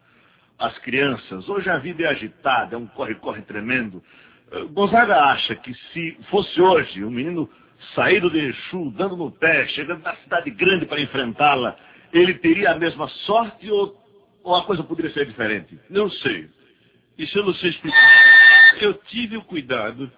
[0.60, 1.48] às crianças.
[1.48, 4.04] Hoje a vida é agitada, é um corre-corre tremendo.
[4.52, 7.50] Eh, Gonzaga acha que se fosse hoje um menino
[7.96, 11.78] saído de Exu, dando no pé, chegando na cidade grande para enfrentá-la,
[12.12, 13.96] ele teria a mesma sorte ou,
[14.44, 15.80] ou a coisa poderia ser diferente?
[15.90, 16.50] Não sei.
[17.18, 18.76] Isso eu não sei explicar.
[18.82, 20.12] Eu tive o cuidado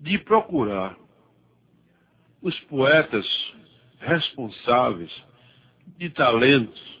[0.00, 0.96] de procurar
[2.42, 3.26] os poetas
[3.98, 5.10] responsáveis
[5.98, 6.96] de talentos.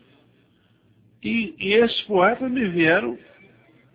[1.22, 3.18] E, e esses poetas me vieram,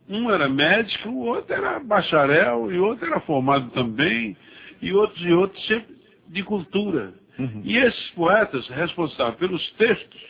[0.07, 4.35] um era médico, o outro era bacharel, e outro era formado também,
[4.81, 5.95] e outros e outros sempre
[6.27, 7.13] de cultura.
[7.39, 7.61] Uhum.
[7.63, 10.21] E esses poetas responsáveis pelos textos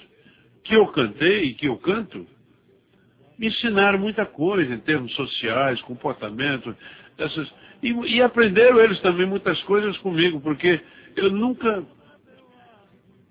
[0.63, 2.25] que eu cantei e que eu canto,
[3.37, 6.75] me ensinaram muita coisa em termos sociais, comportamento,
[7.21, 10.81] essas, e, e aprenderam eles também muitas coisas comigo, porque
[11.15, 11.83] eu nunca,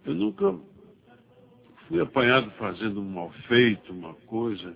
[0.06, 0.54] eu nunca
[1.86, 4.74] fui apanhado fazendo um mal feito, uma coisa.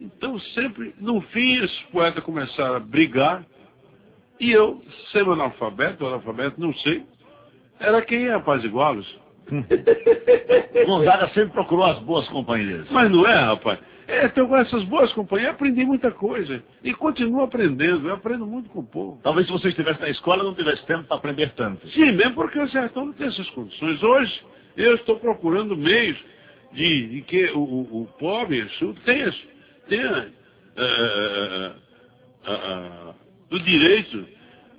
[0.00, 3.44] Então sempre, no fim, esses poetas começaram a brigar,
[4.40, 4.82] e eu,
[5.12, 7.04] sendo analfabeto, analfabeto, não sei,
[7.78, 9.20] era quem ia apaziguá-los.
[10.86, 12.88] Gonzaga sempre procurou as boas companhias.
[12.90, 13.78] Mas não é, rapaz.
[14.06, 16.62] É, então com essas boas companhias aprendi muita coisa.
[16.82, 19.20] E continuo aprendendo, eu aprendo muito com o povo.
[19.22, 21.88] Talvez se você estivesse na escola não tivesse tempo para aprender tanto.
[21.90, 24.02] Sim, mesmo porque o sertão não tem essas condições.
[24.02, 24.42] Hoje
[24.76, 26.18] eu estou procurando meios
[26.72, 28.66] de, de que o, o, o pobre
[29.04, 29.34] tenha,
[29.88, 30.32] tenha
[30.76, 31.72] uh,
[32.48, 33.14] uh, uh,
[33.50, 34.26] o direito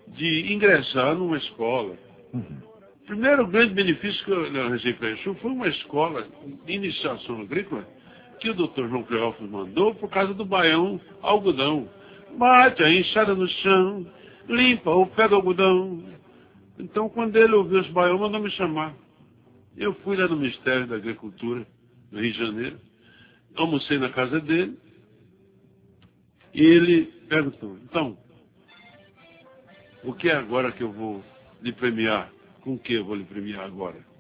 [0.07, 1.95] de ingressar numa escola.
[2.34, 2.57] Uhum.
[3.03, 6.26] O primeiro grande benefício que eu recebi para isso foi uma escola
[6.65, 7.86] de iniciação agrícola
[8.43, 11.89] que o doutor João Cleófilo mandou por causa do baião algodão.
[12.37, 14.05] Bate a enxada no chão,
[14.49, 16.03] limpa o pé do algodão.
[16.77, 18.93] Então, quando ele ouviu os baião, mandou me chamar.
[19.77, 21.65] Eu fui lá no Ministério da Agricultura,
[22.11, 22.79] no Rio de Janeiro,
[23.55, 24.77] almocei na casa dele,
[26.53, 28.17] e ele perguntou, então,
[30.03, 31.23] o que é agora que eu vou
[31.61, 32.29] lhe premiar?
[32.59, 34.12] Com o que eu vou lhe premiar agora?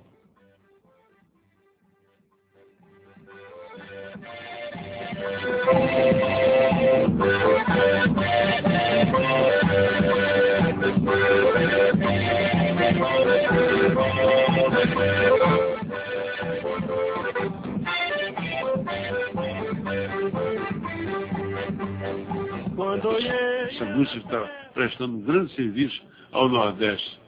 [23.73, 24.39] Essa música está
[24.73, 26.01] prestando um grande serviço
[26.31, 27.19] ao Nordeste.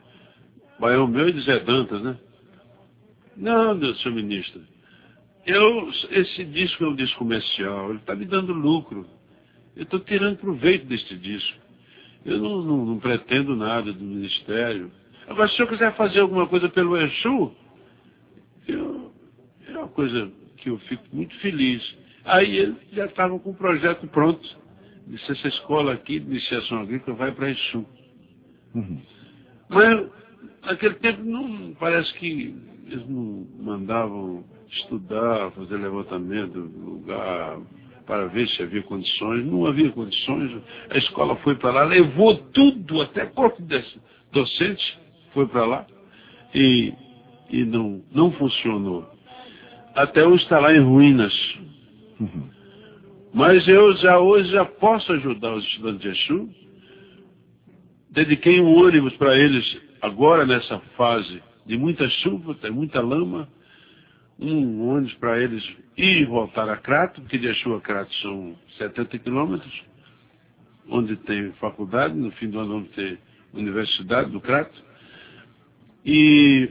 [0.79, 2.17] Baião meu e de Zé Dantas, né?
[3.37, 4.74] Não, senhor ministro.
[5.45, 9.05] Eu, esse disco é um disco comercial, ele está me dando lucro.
[9.75, 11.59] Eu estou tirando proveito deste disco.
[12.25, 14.91] Eu não, não, não, pretendo nada do Ministério.
[15.27, 17.55] Agora, se eu quiser fazer alguma coisa pelo Exu,
[18.67, 19.13] eu,
[19.67, 21.95] é uma coisa que eu fico muito feliz.
[22.23, 24.65] Aí ele já estava com o projeto pronto.
[25.05, 27.85] Disse, essa escola aqui de iniciação agrícola vai para Exu.
[28.73, 28.99] Uhum.
[29.69, 30.09] Mas
[30.63, 32.55] naquele tempo não, parece que
[32.87, 37.59] eles não mandavam estudar, fazer levantamento, lugar
[38.05, 39.45] para ver se havia condições.
[39.45, 40.61] Não havia condições.
[40.89, 43.61] A escola foi para lá, levou tudo, até corpo
[44.31, 44.99] docente
[45.33, 45.87] foi para lá
[46.53, 46.93] e,
[47.49, 49.09] e não, não funcionou.
[49.93, 51.33] Até hoje está lá em ruínas.
[53.33, 56.49] Mas eu já hoje já posso ajudar os estudantes de Exu.
[58.09, 63.49] Dediquei um ônibus para eles agora nessa fase de muita chuva, tem muita lama
[64.39, 65.63] um ônibus para eles
[65.97, 69.83] ir e voltar a Crato, porque de Exu a Crato são 70 quilômetros,
[70.89, 73.17] onde tem faculdade, no fim do ano onde tem
[73.53, 74.83] universidade do Crato.
[76.05, 76.69] E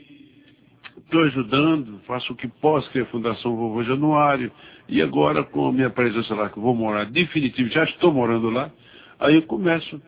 [0.99, 4.53] estou ajudando, faço o que posso, que é a Fundação Vovô Januário,
[4.89, 8.71] e agora com a minha presença lá, que vou morar definitivo, já estou morando lá,
[9.19, 10.01] aí eu começo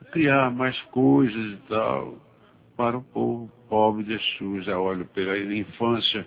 [0.00, 2.18] a criar mais coisas e tal,
[2.76, 6.26] para o povo pobre de Exu, já olho pela infância,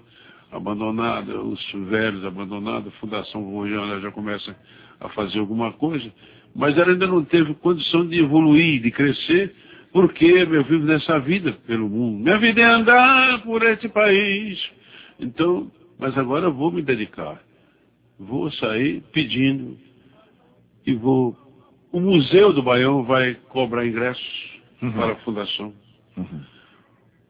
[0.52, 4.56] abandonada, os velhos abandonados, a Fundação Rojana já começa
[5.00, 6.12] a fazer alguma coisa,
[6.56, 9.54] mas ela ainda não teve condição de evoluir, de crescer,
[9.92, 12.24] porque eu vivo nessa vida pelo mundo.
[12.24, 14.60] Minha vida é andar por este país.
[15.20, 17.42] Então, mas agora eu vou me dedicar.
[18.20, 19.78] Vou sair pedindo
[20.86, 21.36] e vou.
[21.92, 24.92] O Museu do Baião vai cobrar ingressos uhum.
[24.92, 25.74] para a Fundação.
[26.16, 26.42] Uhum.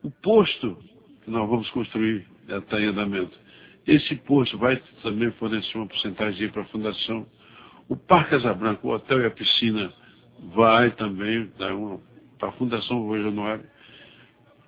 [0.03, 0.77] O posto
[1.23, 3.37] que nós vamos construir está em andamento.
[3.85, 7.25] Esse posto vai também fornecer uma porcentagem para a fundação.
[7.87, 9.93] O Parque Casabranca, o hotel e a piscina
[10.53, 11.99] vai também dar uma
[12.37, 13.65] para a Fundação Rua Januário.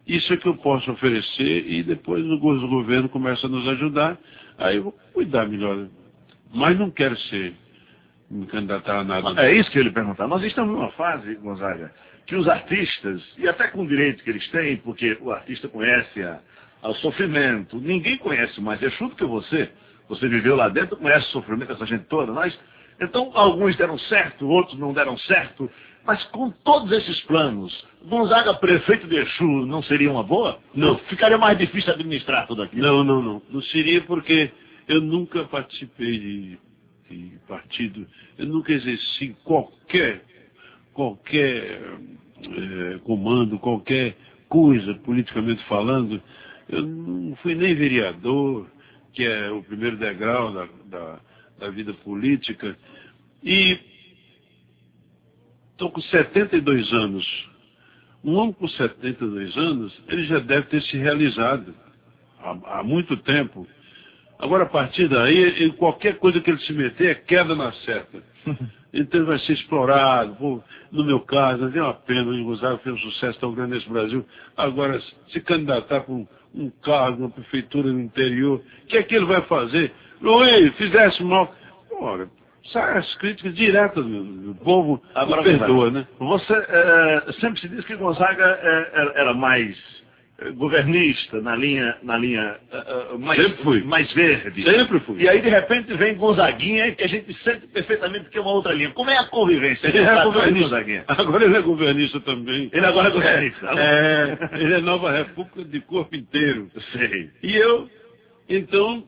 [0.08, 4.18] Isso é que eu posso oferecer e depois o governo começa a nos ajudar,
[4.58, 5.88] aí eu vou cuidar melhor.
[6.54, 7.54] Mas não quero ser
[8.30, 9.40] me candidatar a nada.
[9.46, 10.28] É isso que eu lhe perguntar.
[10.28, 11.94] Nós estamos numa fase, Gonzaga,
[12.26, 16.24] que os artistas, e até com o direito que eles têm, porque o artista conhece
[16.24, 16.40] a,
[16.82, 19.70] ao sofrimento, ninguém conhece mais Exu do que você.
[20.08, 22.32] Você viveu lá dentro, conhece o sofrimento dessa gente toda.
[22.32, 22.58] Nós,
[23.00, 25.70] então, alguns deram certo, outros não deram certo.
[26.06, 30.58] Mas com todos esses planos, Gonzaga prefeito de Exu não seria uma boa?
[30.74, 30.98] Não.
[31.00, 32.82] Ficaria mais difícil administrar tudo aquilo?
[32.82, 33.42] Não, não, não.
[33.50, 34.52] Não seria porque
[34.88, 36.60] eu nunca participei de,
[37.10, 38.08] de partido,
[38.38, 40.24] eu nunca exerci qualquer,
[40.94, 41.82] qualquer
[42.42, 44.16] é, comando, qualquer
[44.48, 46.22] coisa, politicamente falando.
[46.70, 48.70] Eu não fui nem vereador,
[49.13, 51.20] que é o primeiro degrau da, da,
[51.59, 52.78] da vida política.
[53.43, 53.80] E
[55.72, 57.49] estou com 72 anos.
[58.24, 61.74] Um homem com 72 anos, ele já deve ter se realizado
[62.39, 63.67] há, há muito tempo.
[64.38, 68.24] Agora, a partir daí, qualquer coisa que ele se meter, é queda na seta.
[68.94, 70.36] Então ele vai ser explorado.
[70.36, 70.62] Pô,
[70.92, 73.90] no meu caso, não tem uma pena, o Gonzaga fez um sucesso tão grande nesse
[73.90, 74.26] Brasil.
[74.58, 79.16] Agora, se candidatar para um, um cargo na prefeitura do interior, o que é que
[79.16, 79.94] ele vai fazer?
[80.22, 81.54] Luiz, fizesse mal.
[81.92, 82.28] Ora,
[82.72, 86.08] sai as críticas diretas do povo, Agora, perdoa, né?
[86.18, 89.78] Você é, sempre se diz que Gonzaga é, era mais
[90.56, 92.58] governista na linha, na linha
[93.14, 93.84] uh, mais, Sempre fui.
[93.84, 94.64] mais verde.
[94.64, 95.22] Sempre fui.
[95.22, 98.74] E aí, de repente, vem Gonzaguinha, que a gente sente perfeitamente que é uma outra
[98.74, 98.92] linha.
[98.92, 99.88] Como é a convivência?
[99.88, 100.70] Ele é governista.
[100.70, 101.04] Gonzaguinha?
[101.08, 102.70] Agora ele é governista também.
[102.72, 103.68] Ele agora é governista.
[103.78, 106.70] É, ele é Nova República de corpo inteiro.
[106.94, 107.30] Sei.
[107.44, 107.90] E eu,
[108.48, 109.04] então,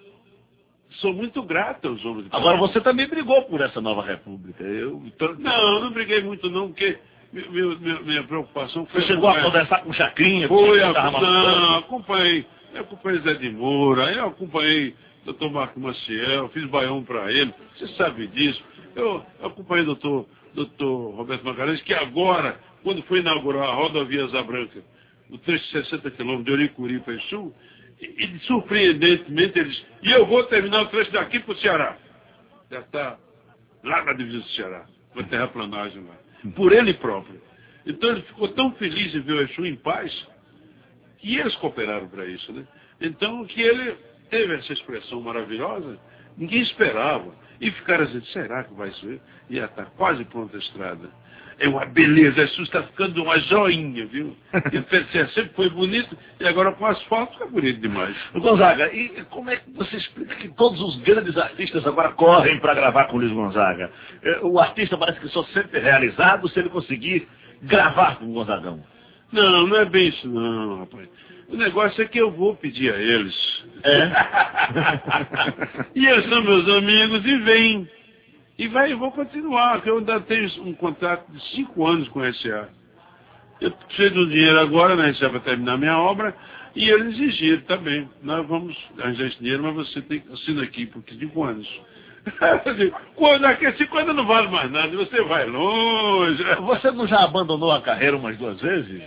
[1.00, 4.64] sou muito grato aos homens Agora você também brigou por essa nova república.
[4.64, 6.98] Eu, tô- Não, eu não briguei muito não, porque
[7.34, 9.02] meu- meu- minha preocupação foi...
[9.02, 10.48] Você chegou a conversar com o Chacrinha?
[10.48, 12.46] Foi, a, não, acompanhei.
[12.74, 15.50] Eu acompanhei Zé de Moura, eu acompanhei Dr.
[15.52, 18.62] Marco Maciel, fiz baião para ele, você sabe disso.
[18.96, 20.26] Eu acompanhei o Dr.
[20.54, 21.16] Dr.
[21.16, 24.84] Roberto Magalhães, que agora, quando foi inaugurar a rodovia Asa Branca,
[25.30, 27.54] o trecho de 60 quilômetros de Oricuri para o Sul,
[28.02, 31.98] e, e surpreendentemente ele disse, e eu vou terminar o trecho daqui para o Ceará.
[32.70, 33.18] Já está
[33.84, 36.16] lá na divisa do Ceará, com a terraplanagem lá.
[36.56, 37.42] Por ele próprio.
[37.86, 40.28] Então ele ficou tão feliz em ver o Exu em paz,
[41.20, 42.66] que eles cooperaram para isso, né?
[43.00, 43.96] Então, que ele
[44.30, 46.00] teve essa expressão maravilhosa,
[46.38, 47.34] ninguém esperava.
[47.60, 49.22] E ficaram dizendo, será que vai ser?
[49.50, 51.10] E já está quase pronta a estrada.
[51.62, 54.36] É uma beleza, isso está ficando uma joinha, viu?
[54.52, 58.16] PCA sempre foi bonito, e agora com asfalto fica bonito demais.
[58.34, 62.74] Gonzaga, e como é que você explica que todos os grandes artistas agora correm para
[62.74, 63.92] gravar com o Luiz Gonzaga?
[64.24, 67.28] Eh, O artista parece que só se sente realizado se ele conseguir
[67.62, 68.84] gravar com o Gonzagão.
[69.32, 71.08] Não, não é bem isso não, rapaz.
[71.48, 73.66] O negócio é que eu vou pedir a eles.
[73.84, 74.12] É?
[75.96, 77.88] E eles são meus amigos e vêm.
[78.58, 82.32] E vai, vou continuar, porque eu ainda tenho um contrato de cinco anos com a
[82.34, 82.70] SA.
[83.60, 86.36] Eu preciso do dinheiro agora na SA para terminar minha obra,
[86.76, 88.10] e eles exigiram também.
[88.22, 91.68] Nós vamos arranjar esse dinheiro, mas você tem que assinar aqui por cinco anos.
[93.16, 96.44] Quando daqui cinco anos não vale mais nada, você vai longe.
[96.62, 99.04] Você não já abandonou a carreira umas duas vezes?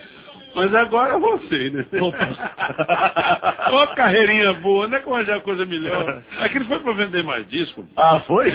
[0.55, 1.85] Mas agora você, né?
[3.71, 6.23] Uma carreirinha boa, não é que eu arranjar coisa melhor.
[6.41, 7.85] Aquilo foi para vender mais disco.
[7.97, 8.53] Ah, foi?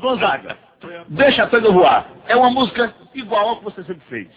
[0.00, 0.56] Gonzaga,
[1.08, 2.10] deixa a voar.
[2.26, 4.28] É uma música igual ao que você sempre fez.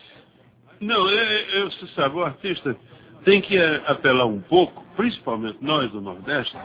[0.80, 2.76] Não, é, é, você sabe, o artista
[3.24, 6.56] tem que é, apelar um pouco, principalmente nós do Nordeste,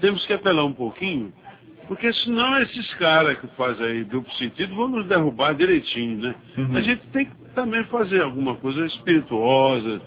[0.00, 1.32] temos que apelar um pouquinho,
[1.90, 6.36] porque senão esses caras que fazem aí duplo sentido vão nos derrubar direitinho, né?
[6.76, 10.00] A gente tem que também fazer alguma coisa espirituosa,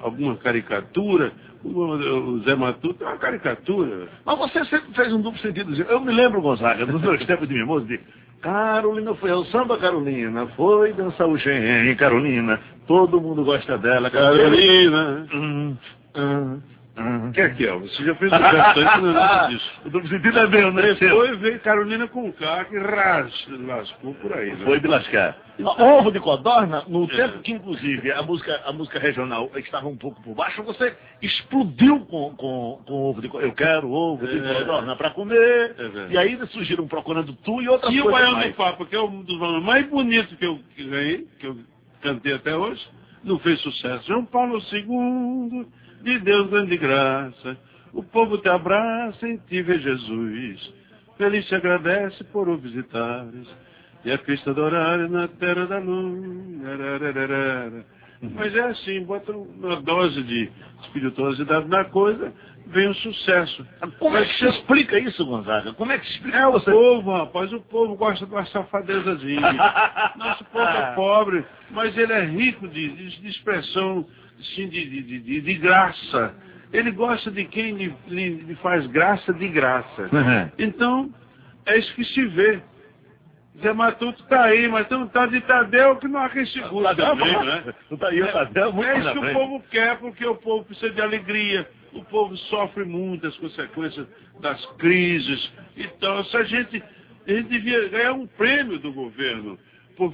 [0.00, 1.32] alguma caricatura.
[1.64, 4.08] O, Zé Matuto é uma caricatura.
[4.24, 5.74] Mas você sempre fez um duplo sentido.
[5.82, 7.98] Eu me lembro, Gonzaga, nos meus tempos de mimoso, de
[8.40, 15.26] Carolina foi ao samba, Carolina, foi dançar o Xen, Carolina, todo mundo gosta dela, Carolina.
[15.34, 15.76] Hum, hum,
[16.16, 16.73] hum.
[16.96, 17.72] O que é que é?
[17.72, 18.44] Você já fez canto
[18.80, 19.70] antes, não é nada disso.
[19.92, 20.94] O sentido é meu, né?
[20.94, 24.52] Depois veio Carolina com K, que ras, lascou por aí.
[24.52, 24.64] Né?
[24.64, 25.36] Foi de lascar.
[25.58, 27.08] Ovo de codorna, no É.
[27.16, 31.98] tempo que, inclusive, a música, a música regional estava um pouco por baixo, você explodiu
[32.06, 33.48] com, com, com ovo de codorna.
[33.48, 34.54] Eu quero ovo de É.
[34.54, 35.74] codorna para comer.
[35.76, 38.50] É e aí surgiram procurando tu e outras E o coisas Baião mais.
[38.52, 41.56] do Papa, que é um dos valores mais bonitos que eu que ganhei, que eu
[42.02, 42.86] cantei até hoje,
[43.24, 44.06] não fez sucesso.
[44.06, 45.66] João Paulo II,
[46.04, 47.56] de Deus grande graça,
[47.92, 50.72] o povo te abraça e te vê Jesus.
[51.16, 53.46] Feliz te agradece por o visitares.
[54.04, 56.70] E a pista do horário na terra da lua.
[56.70, 57.86] arararara.
[58.34, 60.50] Mas é assim, bota uma dose de
[60.82, 62.32] espirituosidade na coisa,
[62.68, 63.66] vem o sucesso.
[63.98, 65.72] Como é que se explica isso, Gonzaga?
[65.74, 66.70] Como é que se explica É o você?
[66.70, 69.40] povo, rapaz, o povo gosta de uma safadezazinha.
[70.16, 75.02] Nosso povo é pobre, mas ele é rico de, de- de expressão, assim, de, de,
[75.02, 76.34] de- de- de graça.
[76.72, 80.02] Ele gosta de quem lhe, lhe- lhe faz graça de graça.
[80.12, 80.50] Uhum.
[80.58, 81.14] Então,
[81.66, 82.60] é isso que se vê.
[83.62, 86.92] Zé Matuto está aí, mas tem um tal de Tadeu que não há quem segura
[87.44, 87.74] né?
[88.00, 89.34] Tá aí, o Tadeu muito É isso que o frente.
[89.34, 91.68] povo quer, porque o povo precisa de alegria.
[91.92, 94.08] O povo sofre muitas consequências
[94.40, 95.52] das crises.
[95.76, 96.82] Então, se a gente,
[97.28, 99.56] a gente devia ganhar um prêmio do governo
[99.96, 100.12] por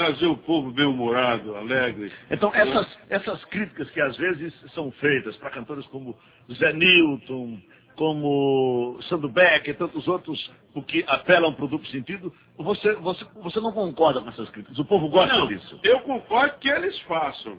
[0.00, 2.10] trazer o povo bem-humorado, alegre.
[2.30, 6.18] Então, essas, essas críticas que às vezes são feitas para cantores como
[6.54, 7.60] Zé Newton,
[7.96, 13.60] como Sandro Beck e tantos outros, porque apelam para o duplo sentido, você, você, você
[13.60, 14.78] não concorda com essas críticas.
[14.78, 15.78] O povo gosta Não, disso.
[15.84, 17.58] eu concordo que eles façam.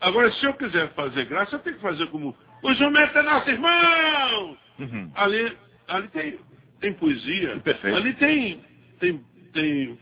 [0.00, 3.50] Agora, se eu quiser fazer graça, eu tenho que fazer como o jumento é nosso
[3.50, 4.56] irmão!
[4.78, 5.10] Uhum.
[5.16, 5.56] Ali,
[5.88, 6.38] ali tem,
[6.80, 7.58] tem poesia.
[7.58, 7.96] Perfeito.
[7.96, 8.60] Ali tem,
[9.00, 9.98] tem, tem,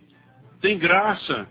[0.61, 1.49] tem graça.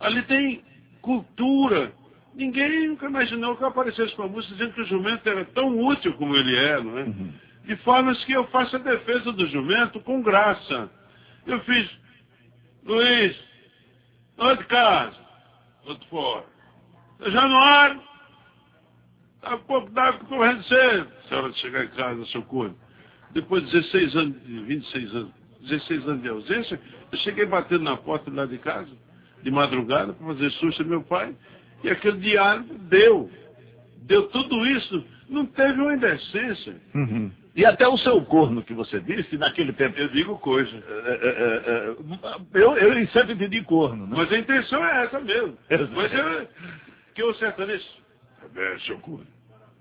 [0.00, 0.64] Ali tem
[1.00, 1.92] cultura.
[2.34, 5.78] Ninguém nunca imaginou que eu aparecesse com a música dizendo que o jumento era tão
[5.78, 7.06] útil como ele é, não é?
[7.64, 10.90] De forma que eu faço a defesa do jumento com graça.
[11.46, 11.90] Eu fiz,
[12.84, 13.36] Luiz,
[14.38, 15.16] outro casa,
[15.84, 16.46] outro fora.
[17.18, 18.00] Seu Januário,
[19.40, 21.08] Tá um pouco d'água correndo cedo.
[21.26, 22.76] Se hora de chegar em casa, seu corno.
[23.32, 25.32] Depois de 16 anos, de 26 anos,
[25.62, 26.80] 16 anos de ausência,
[27.10, 28.90] eu cheguei batendo na porta lá de casa,
[29.42, 31.34] de madrugada, para fazer susto meu pai.
[31.82, 33.30] E aquele diário deu.
[34.02, 35.04] Deu tudo isso.
[35.28, 36.76] Não teve uma indecência.
[36.94, 37.30] Uhum.
[37.54, 39.98] E até o seu corno que você disse, naquele tempo.
[39.98, 40.70] Eu digo coisa.
[40.70, 41.94] é, é, é,
[42.56, 44.14] é, eu, eu sempre entendi corno, né?
[44.16, 45.56] Mas a intenção é essa mesmo.
[45.94, 46.48] Mas eu,
[47.14, 47.84] que o sertanejo.
[48.56, 49.26] É seu corno.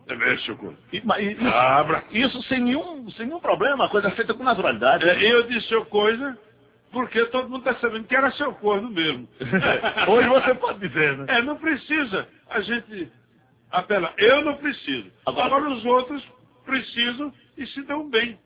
[0.09, 0.77] É seu corno.
[0.91, 2.03] E- mas isso, Abra.
[2.11, 5.07] isso sem nenhum, sem nenhum problema, a coisa feita com naturalidade.
[5.07, 6.37] É, eu disse seu coisa
[6.91, 9.27] porque todo mundo está sabendo que era seu corno mesmo.
[10.07, 11.25] Hoje você pode dizer, né?
[11.27, 12.27] É, não precisa.
[12.49, 13.11] A gente
[13.71, 14.13] apela.
[14.17, 15.11] Eu não preciso.
[15.25, 16.23] Agora- Agora, os outros
[16.65, 18.39] precisam e se dão bem.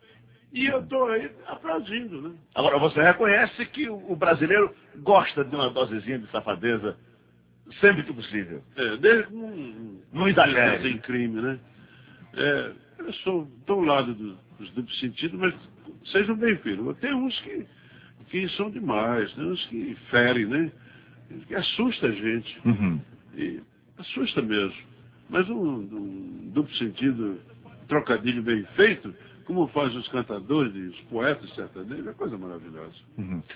[0.51, 2.35] E eu estou aí aplaudindo, né?
[2.53, 6.95] Agora, você reconhece que o brasileiro gosta de uma dosezinha de safadeza
[7.79, 8.61] sempre que possível.
[8.75, 10.83] É, desde que não, Não exagere.
[10.83, 11.59] tem crime, né?
[12.35, 15.55] É, eu sou do lado do- dos duplos sentidos, mas
[16.11, 16.97] sejam bem firmes.
[16.97, 17.65] Tem uns que,
[18.29, 20.71] que são demais, tem uns que ferem, né?
[21.47, 22.59] Que assusta a gente.
[23.35, 23.61] E
[23.97, 24.75] assusta mesmo.
[25.29, 27.39] Mas um, um duplo sentido,
[27.87, 29.13] trocadilho bem feito,
[29.45, 32.93] como fazem os cantadores e os poetas sertanejos, é coisa maravilhosa.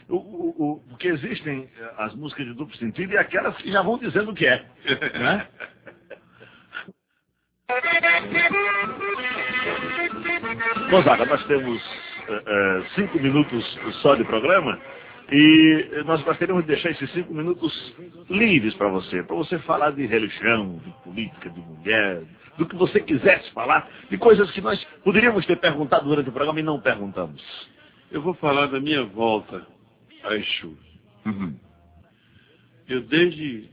[0.09, 3.81] O, o, o- porque existem eh, as músicas de duplo sentido e aquelas que já
[3.81, 4.65] vão dizendo o que é.
[5.19, 5.47] Né?
[10.89, 11.81] Gonzaga, nós temos
[12.29, 14.79] eh, cinco minutos só de programa
[15.31, 17.95] e nós gostaríamos de deixar esses cinco minutos
[18.29, 22.23] livres para você, para você falar de religião, de política, de mulher,
[22.57, 26.59] do que você quisesse falar, de coisas que nós poderíamos ter perguntado durante o programa
[26.59, 27.41] e não perguntamos.
[28.09, 29.65] Eu vou falar da minha volta
[30.23, 30.77] a Exu.
[31.25, 31.55] Uhum.
[32.87, 33.69] Eu, desde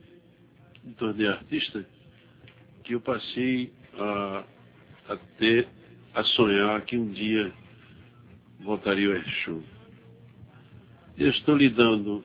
[0.82, 1.86] me tornei artista,
[2.82, 4.42] que eu passei a,
[5.08, 5.68] a ter,
[6.14, 7.52] a sonhar que um dia
[8.64, 9.62] voltaria o Exu.
[11.16, 12.24] Eu estou lidando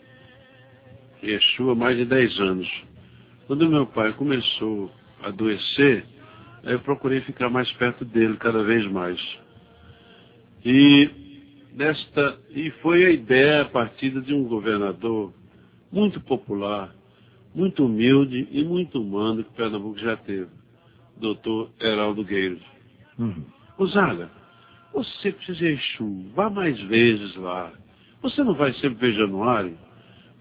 [1.19, 2.83] com Exu há mais de 10 anos.
[3.45, 6.05] Quando meu pai começou a adoecer,
[6.63, 9.19] aí eu procurei ficar mais perto dele cada vez mais.
[10.65, 11.09] E
[11.73, 15.33] desta e foi a ideia partida de um governador
[15.91, 16.93] muito popular,
[17.53, 20.49] muito humilde e muito humano que Pernambuco já teve,
[21.17, 22.61] doutor Heraldo Gueiros.
[23.17, 23.45] Uhum.
[23.77, 24.29] Ô Zaga,
[24.93, 27.71] você precisa a Exu, vá mais vezes lá.
[28.21, 29.77] Você não vai sempre ver Januário?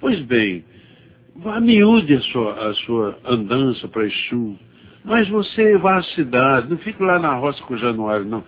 [0.00, 0.64] Pois bem,
[1.36, 4.58] vá miúde a sua, a sua andança para Exu.
[5.04, 8.44] Mas você vá à cidade, não fique lá na roça com o Januário, não.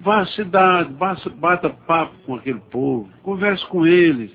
[0.00, 4.30] Vá à cidade, bata, bata papo com aquele povo, converse com eles,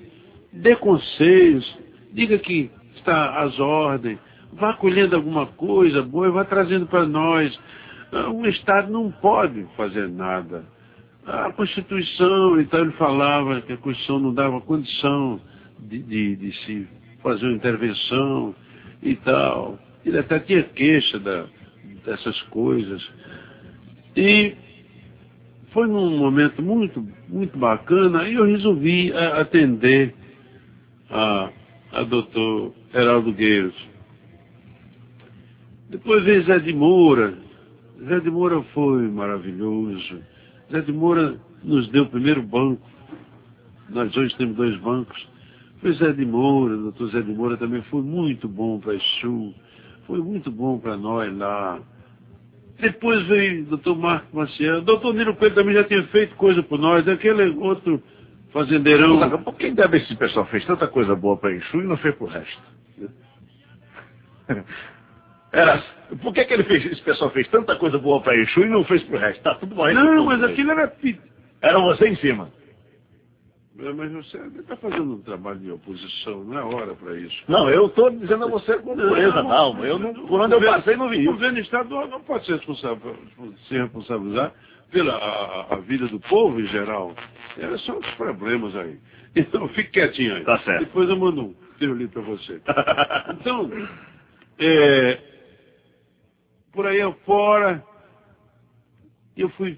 [0.51, 1.77] dê conselhos,
[2.11, 4.19] diga que está às ordens,
[4.53, 7.59] vá colhendo alguma coisa boa e vá trazendo para nós.
[8.11, 10.65] Ah, Um Estado não pode fazer nada.
[11.25, 15.39] A Constituição, então ele falava que a Constituição não dava condição
[15.79, 16.87] de, de, de se
[17.21, 18.55] fazer uma intervenção
[19.01, 19.77] e tal.
[20.05, 21.45] Ele até tinha queixa da,
[22.05, 23.07] dessas coisas.
[24.15, 24.55] E
[25.71, 30.15] foi num momento muito, muito bacana e eu resolvi atender
[31.09, 31.51] a,
[31.91, 33.75] a doutor Heraldo Gueiros.
[35.89, 37.33] Depois veio Zé de Moura.
[38.07, 40.21] Zé de Moura foi maravilhoso.
[40.71, 42.87] Zé de Moura nos deu o primeiro banco.
[43.89, 45.27] Nós hoje temos dois bancos.
[45.81, 49.53] Foi Zé de Moura, o doutor Zé de Moura também foi muito bom para Exu.
[50.05, 51.79] Foi muito bom para nós lá.
[52.79, 54.79] Depois veio o doutor Marco Maciel.
[54.79, 57.07] O doutor Nilo Pedro também já tinha feito coisa por nós.
[57.07, 58.01] Aquele outro
[58.51, 59.41] fazendeirão.
[59.43, 62.27] Por que deve esse pessoal fez tanta coisa boa para Exu e não fez pro
[62.27, 62.61] resto?
[65.51, 65.81] Era,
[66.21, 68.83] por que, que ele fez, esse pessoal fez tanta coisa boa para Exu e não
[68.83, 69.41] fez pro resto?
[69.41, 69.91] Tá tudo bom.
[69.91, 70.93] Não, mas aquilo era...
[71.61, 72.49] Era você em cima.
[73.81, 77.43] É, mas você está fazendo um trabalho de oposição, não é hora para isso.
[77.47, 79.85] Não, eu estou dizendo a você com pureza, não.
[79.85, 83.15] Eu não, por onde eu passei não vi O governo estadual não pode ser responsável,
[83.67, 84.53] se responsabilizar
[84.91, 87.15] pela a, a, vida do povo em geral.
[87.57, 88.97] Esses são os problemas aí.
[89.35, 90.43] Então, fique quietinho aí.
[90.43, 90.85] Tá certo.
[90.85, 92.59] Depois eu mando um ali para você.
[93.39, 93.69] Então,
[94.57, 95.19] é,
[96.79, 97.85] por aí afora,
[99.35, 99.77] eu fui,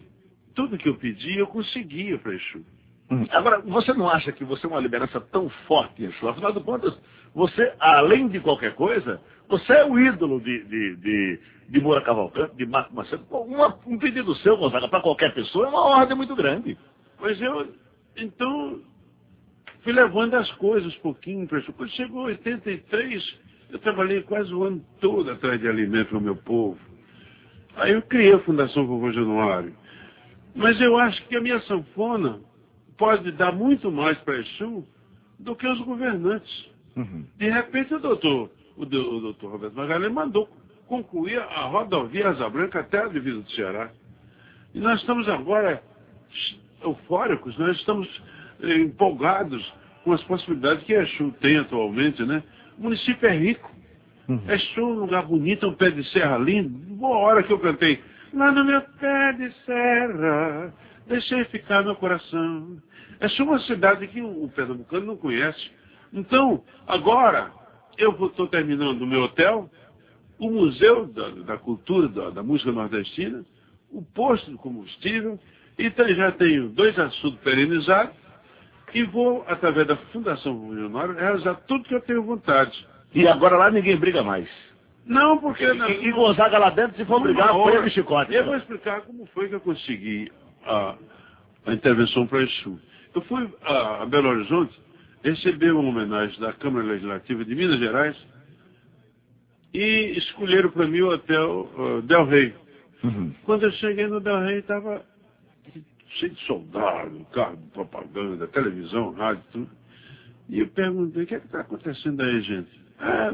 [0.54, 2.64] tudo que eu pedi, eu conseguia para Exu.
[3.10, 3.26] Hum.
[3.32, 6.28] Agora, você não acha que você é uma liderança tão forte em Exu?
[6.30, 6.96] Afinal de contas,
[7.34, 11.40] você, além de qualquer coisa, você é o ídolo de, de, de,
[11.70, 13.26] de Moura Cavalcante, de Marco Macedo.
[13.32, 16.78] Uma, um pedido seu, Gonzaga, para qualquer pessoa é uma ordem muito grande.
[17.18, 17.68] Pois eu,
[18.16, 18.80] então,
[19.82, 21.74] fui levando as coisas um pouquinho para Exu.
[21.74, 23.40] Quando chegou 83,
[23.72, 26.91] eu trabalhei quase o ano todo atrás de alimento para o meu povo.
[27.76, 29.74] Aí eu criei a Fundação Vovô Januário.
[30.54, 32.42] Mas eu acho que a minha sanfona
[32.98, 34.86] pode dar muito mais para Exu
[35.40, 36.70] do que os governantes.
[36.96, 37.26] Uhum.
[37.38, 40.48] De repente, o doutor, o, o doutor Roberto Magalhães mandou
[40.88, 43.90] concluir a rodovia Asa Branca até a divisa do Ceará.
[44.74, 45.82] E nós estamos agora
[46.84, 48.08] eufóricos, nós estamos
[48.62, 52.44] eh, empolgados com as possibilidades que Exu tem atualmente, né?
[52.78, 53.72] O município é rico.
[54.32, 54.42] Uhum.
[54.48, 56.70] Exu é um lugar bonito, um pé de serra lindo.
[56.96, 58.02] Boa hora que eu cantei.
[58.34, 60.74] Lá no meu pé de serra,
[61.06, 62.78] deixei ficar meu coração.
[63.20, 65.70] Essa é uma cidade que o pernambucano não conhece.
[66.14, 67.52] Então, agora,
[67.98, 69.70] eu estou terminando o meu hotel,
[70.40, 73.44] o Museu da, da Cultura da, da, Música Nordestina,
[73.92, 75.38] o posto de combustível,
[75.78, 78.16] e já tenho dois assuntos perenizados,
[78.94, 82.88] e vou, através da Fundação Milionário, realizar tudo que eu tenho vontade.
[83.14, 84.50] E agora lá ninguém briga mais.
[85.06, 85.64] Não, porque...
[85.64, 88.34] E, e Gonzaga lá dentro, se for brigar, foi o chicote.
[88.34, 90.32] Eu vou explicar como foi que eu consegui
[90.64, 90.96] a,
[91.66, 92.80] a intervenção para Exu.
[93.14, 94.80] Eu fui a, a Belo Horizonte
[95.24, 98.18] receber uma homenagem da Câmara Legislativa de Minas Gerais
[99.74, 102.54] e escolheram para mim o hotel uh, Del Rey.
[103.04, 103.34] Uhum.
[103.44, 105.04] Quando eu cheguei no Del Rey, estava
[106.20, 109.70] cheio de soldado, carro de propaganda, televisão, rádio, tudo.
[110.50, 112.81] E eu perguntei, o que é está acontecendo aí, gente?
[113.04, 113.32] Ah,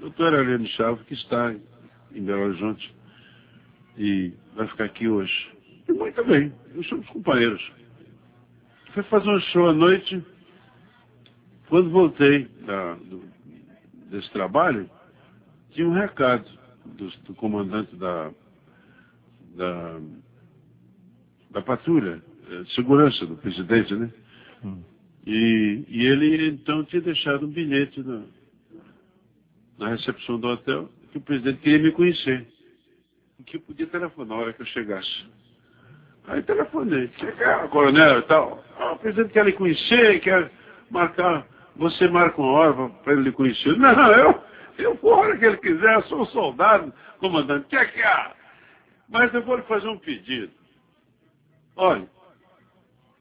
[0.00, 1.54] doutor Ariane Chaves, que está
[2.12, 2.92] em Belo Horizonte
[3.96, 5.52] e vai ficar aqui hoje.
[5.88, 7.62] E muito bem, eu somos companheiros.
[8.92, 10.20] Fui fazer um show à noite.
[11.68, 13.22] Quando voltei da, do,
[14.10, 14.90] desse trabalho,
[15.70, 16.48] tinha um recado
[16.84, 18.32] do, do comandante da,
[19.56, 20.00] da,
[21.50, 24.10] da patrulha, eh, segurança do presidente, né?
[24.64, 24.82] Hum.
[25.26, 28.24] E, e, ele então tinha deixado um bilhete na,
[29.78, 32.46] na recepção do hotel que o presidente queria me conhecer.
[33.46, 35.26] Que eu podia telefonar na hora que eu chegasse.
[36.26, 38.64] Aí telefonei, chega, coronel e tal.
[38.78, 40.50] Ah, o presidente quer lhe conhecer, quer
[40.90, 41.46] marcar,
[41.76, 43.76] você marca uma hora para ele lhe conhecer.
[43.76, 44.42] Não, eu,
[44.78, 48.34] eu vou a hora que ele quiser, sou um soldado, comandante, quer que há?
[49.08, 50.52] Mas eu vou lhe fazer um pedido.
[51.76, 52.08] Olha,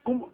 [0.04, 0.32] como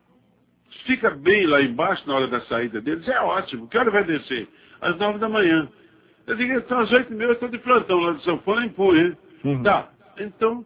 [0.85, 3.67] fica bem lá embaixo na hora da saída deles, é ótimo.
[3.67, 4.47] Que hora vai descer?
[4.81, 5.67] Às nove da manhã.
[6.29, 8.61] Eu digo, então às oito e meia eu estou de plantão lá de São Paulo
[8.61, 9.17] em Punha.
[9.43, 9.63] Uhum.
[9.63, 10.65] Tá, então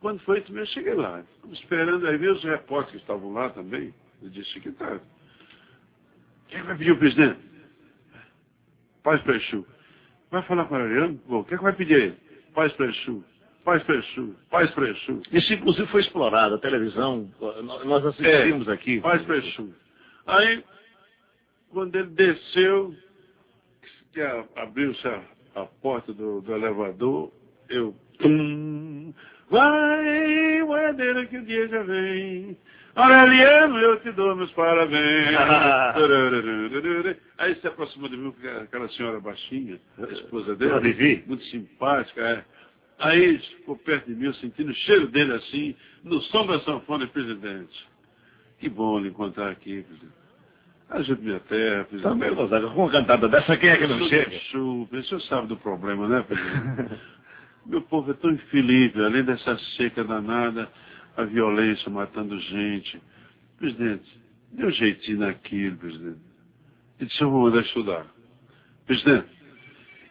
[0.00, 1.22] quando foi isso eu cheguei lá.
[1.50, 3.92] Esperando, aí veio os repórteres que estavam lá também.
[4.22, 5.00] Eu disse, que tá.
[6.48, 7.38] Quem vai pedir o presidente?
[9.02, 9.66] Paz para Exu.
[10.30, 11.20] Vai falar com o Ariano?
[11.26, 12.16] Bom, quem é que vai pedir ele?
[12.54, 13.24] Paz para Exu.
[13.64, 14.36] Paz para Exu.
[14.50, 15.22] Paz para Exu.
[15.32, 16.54] Isso, inclusive, foi explorado.
[16.54, 17.28] A televisão,
[17.84, 19.00] nós assistimos é, aqui.
[19.00, 19.74] Paz para Exu.
[20.26, 20.64] Aí,
[21.70, 22.94] quando ele desceu,
[24.18, 25.22] que abriu-se a,
[25.54, 27.30] a, porta do, do elevador,
[27.68, 27.94] eu...
[28.18, 29.14] Tum,
[29.48, 32.58] Vai, boiadeira, que o dia já vem.
[32.96, 35.28] Aureliano, eu te dou meus parabéns.
[37.38, 41.22] Aí se aproximou de mim aquela senhora baixinha, a esposa dele.
[41.26, 42.44] Muito simpática, é.
[42.98, 47.88] Aí ficou perto de mim, sentindo o cheiro dele assim, no som da sanfona, presidente.
[48.58, 50.27] Que bom lhe encontrar aqui, presidente.
[50.90, 52.12] Ajude minha terra, presidente.
[52.12, 54.30] Também, Gonzaga, com uma cantada dessa, quem é que não chega?
[54.50, 57.00] Chuva, o senhor sabe do problema, né, presidente?
[57.66, 60.66] Meu povo é tão infeliz, além dessa seca danada,
[61.16, 62.98] a violência matando gente.
[63.58, 64.08] Presidente,
[64.52, 66.20] dê um jeitinho naquilo, presidente.
[66.98, 68.06] E disse, eu vou mandar estudar.
[68.86, 69.28] Presidente,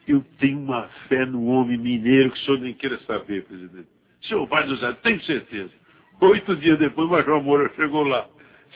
[0.07, 3.87] eu tenho uma fé no homem mineiro que o senhor nem queira saber, presidente.
[4.21, 5.71] O senhor vai nos tenho certeza.
[6.21, 8.27] Oito dias depois, o Major Moura chegou lá.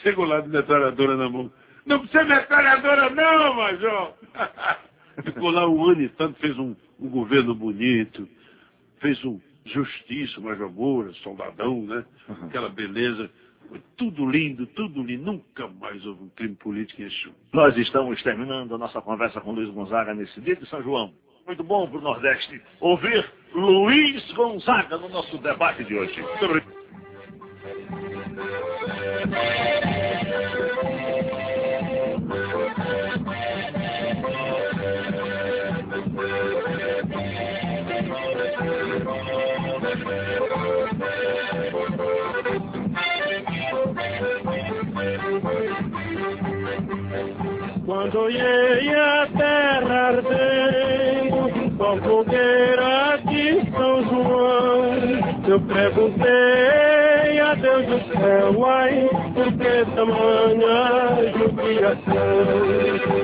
[0.02, 1.52] Chegou lá de metralhadora na mão.
[1.86, 4.14] Não precisa metralhadora não, Major!
[5.24, 8.28] Ficou lá um ano e tanto, fez um, um governo bonito,
[9.00, 12.06] fez um justiça, Major Moura, soldadão, né?
[12.28, 12.46] Uhum.
[12.48, 13.30] Aquela beleza.
[13.70, 15.24] Foi tudo lindo, tudo lindo.
[15.24, 17.32] Nunca mais houve um crime político em Exu.
[17.54, 21.14] Nós estamos terminando a nossa conversa com Luiz Gonzaga nesse dia de São João.
[21.46, 26.22] Muito bom para o Nordeste ouvir Luiz Gonzaga no nosso debate de hoje.
[26.22, 26.81] Muito obrigado.
[48.34, 51.42] Ia a terra ardendo,
[51.78, 54.82] com fogueira de São João,
[55.50, 62.40] eu perguntei a Deus do céu, ai, por que tamanha jubilação?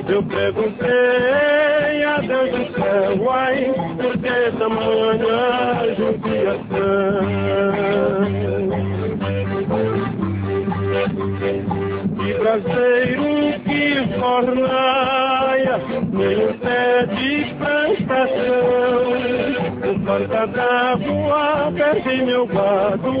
[0.08, 7.48] Eu perguntei a Deus do céu, ai, por que tamanha jubilação?
[12.48, 19.02] De braseiro que fornaia, um pé de prestação.
[19.84, 23.12] O farta d'água perde meu gado,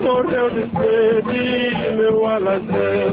[0.00, 3.12] morreu de sede meu alazão.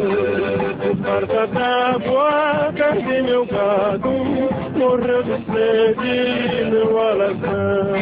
[0.90, 4.12] O farta d'água perde meu gado,
[4.78, 8.00] morreu de sede meu alazão.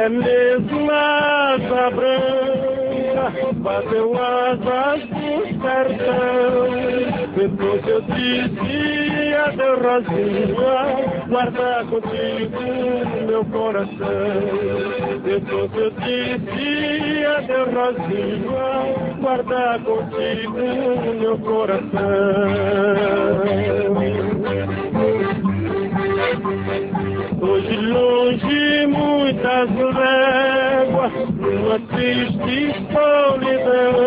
[0.00, 6.72] Até mesmo asa branca bateu asas do sertão.
[7.36, 10.74] Depois eu disse adeus, Rosinha,
[11.28, 12.62] guarda contigo
[13.26, 13.98] meu coração.
[15.22, 18.68] Depois eu disse adeus, Rosinha,
[19.20, 20.62] guarda contigo
[21.20, 21.90] meu coração.
[27.40, 34.00] Hoje longe muitas léguas, numa triste solidão.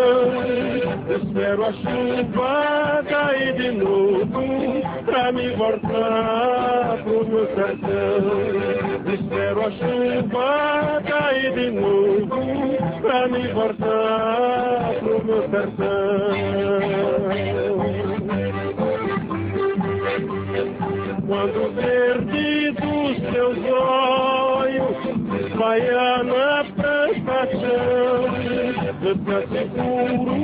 [1.08, 9.12] Espero a chuva cair de novo, pra me voltar pro meu sertão.
[9.12, 12.40] Espero a chuva cair de novo,
[13.02, 16.74] pra me voltar pro meu sertão.
[21.26, 22.93] Quando verde
[23.34, 24.96] dos teus olhos
[25.56, 27.60] vai na prestação,
[29.02, 30.34] eu te asseguro,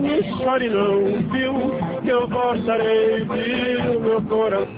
[0.00, 1.54] não chore não, viu,
[2.02, 4.68] que eu voltarei, viu, meu coração.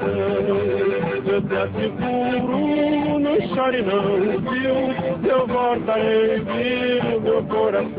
[1.26, 7.90] Eu te asseguro, não chore não, viu, que eu voltarei, viu, meu coração.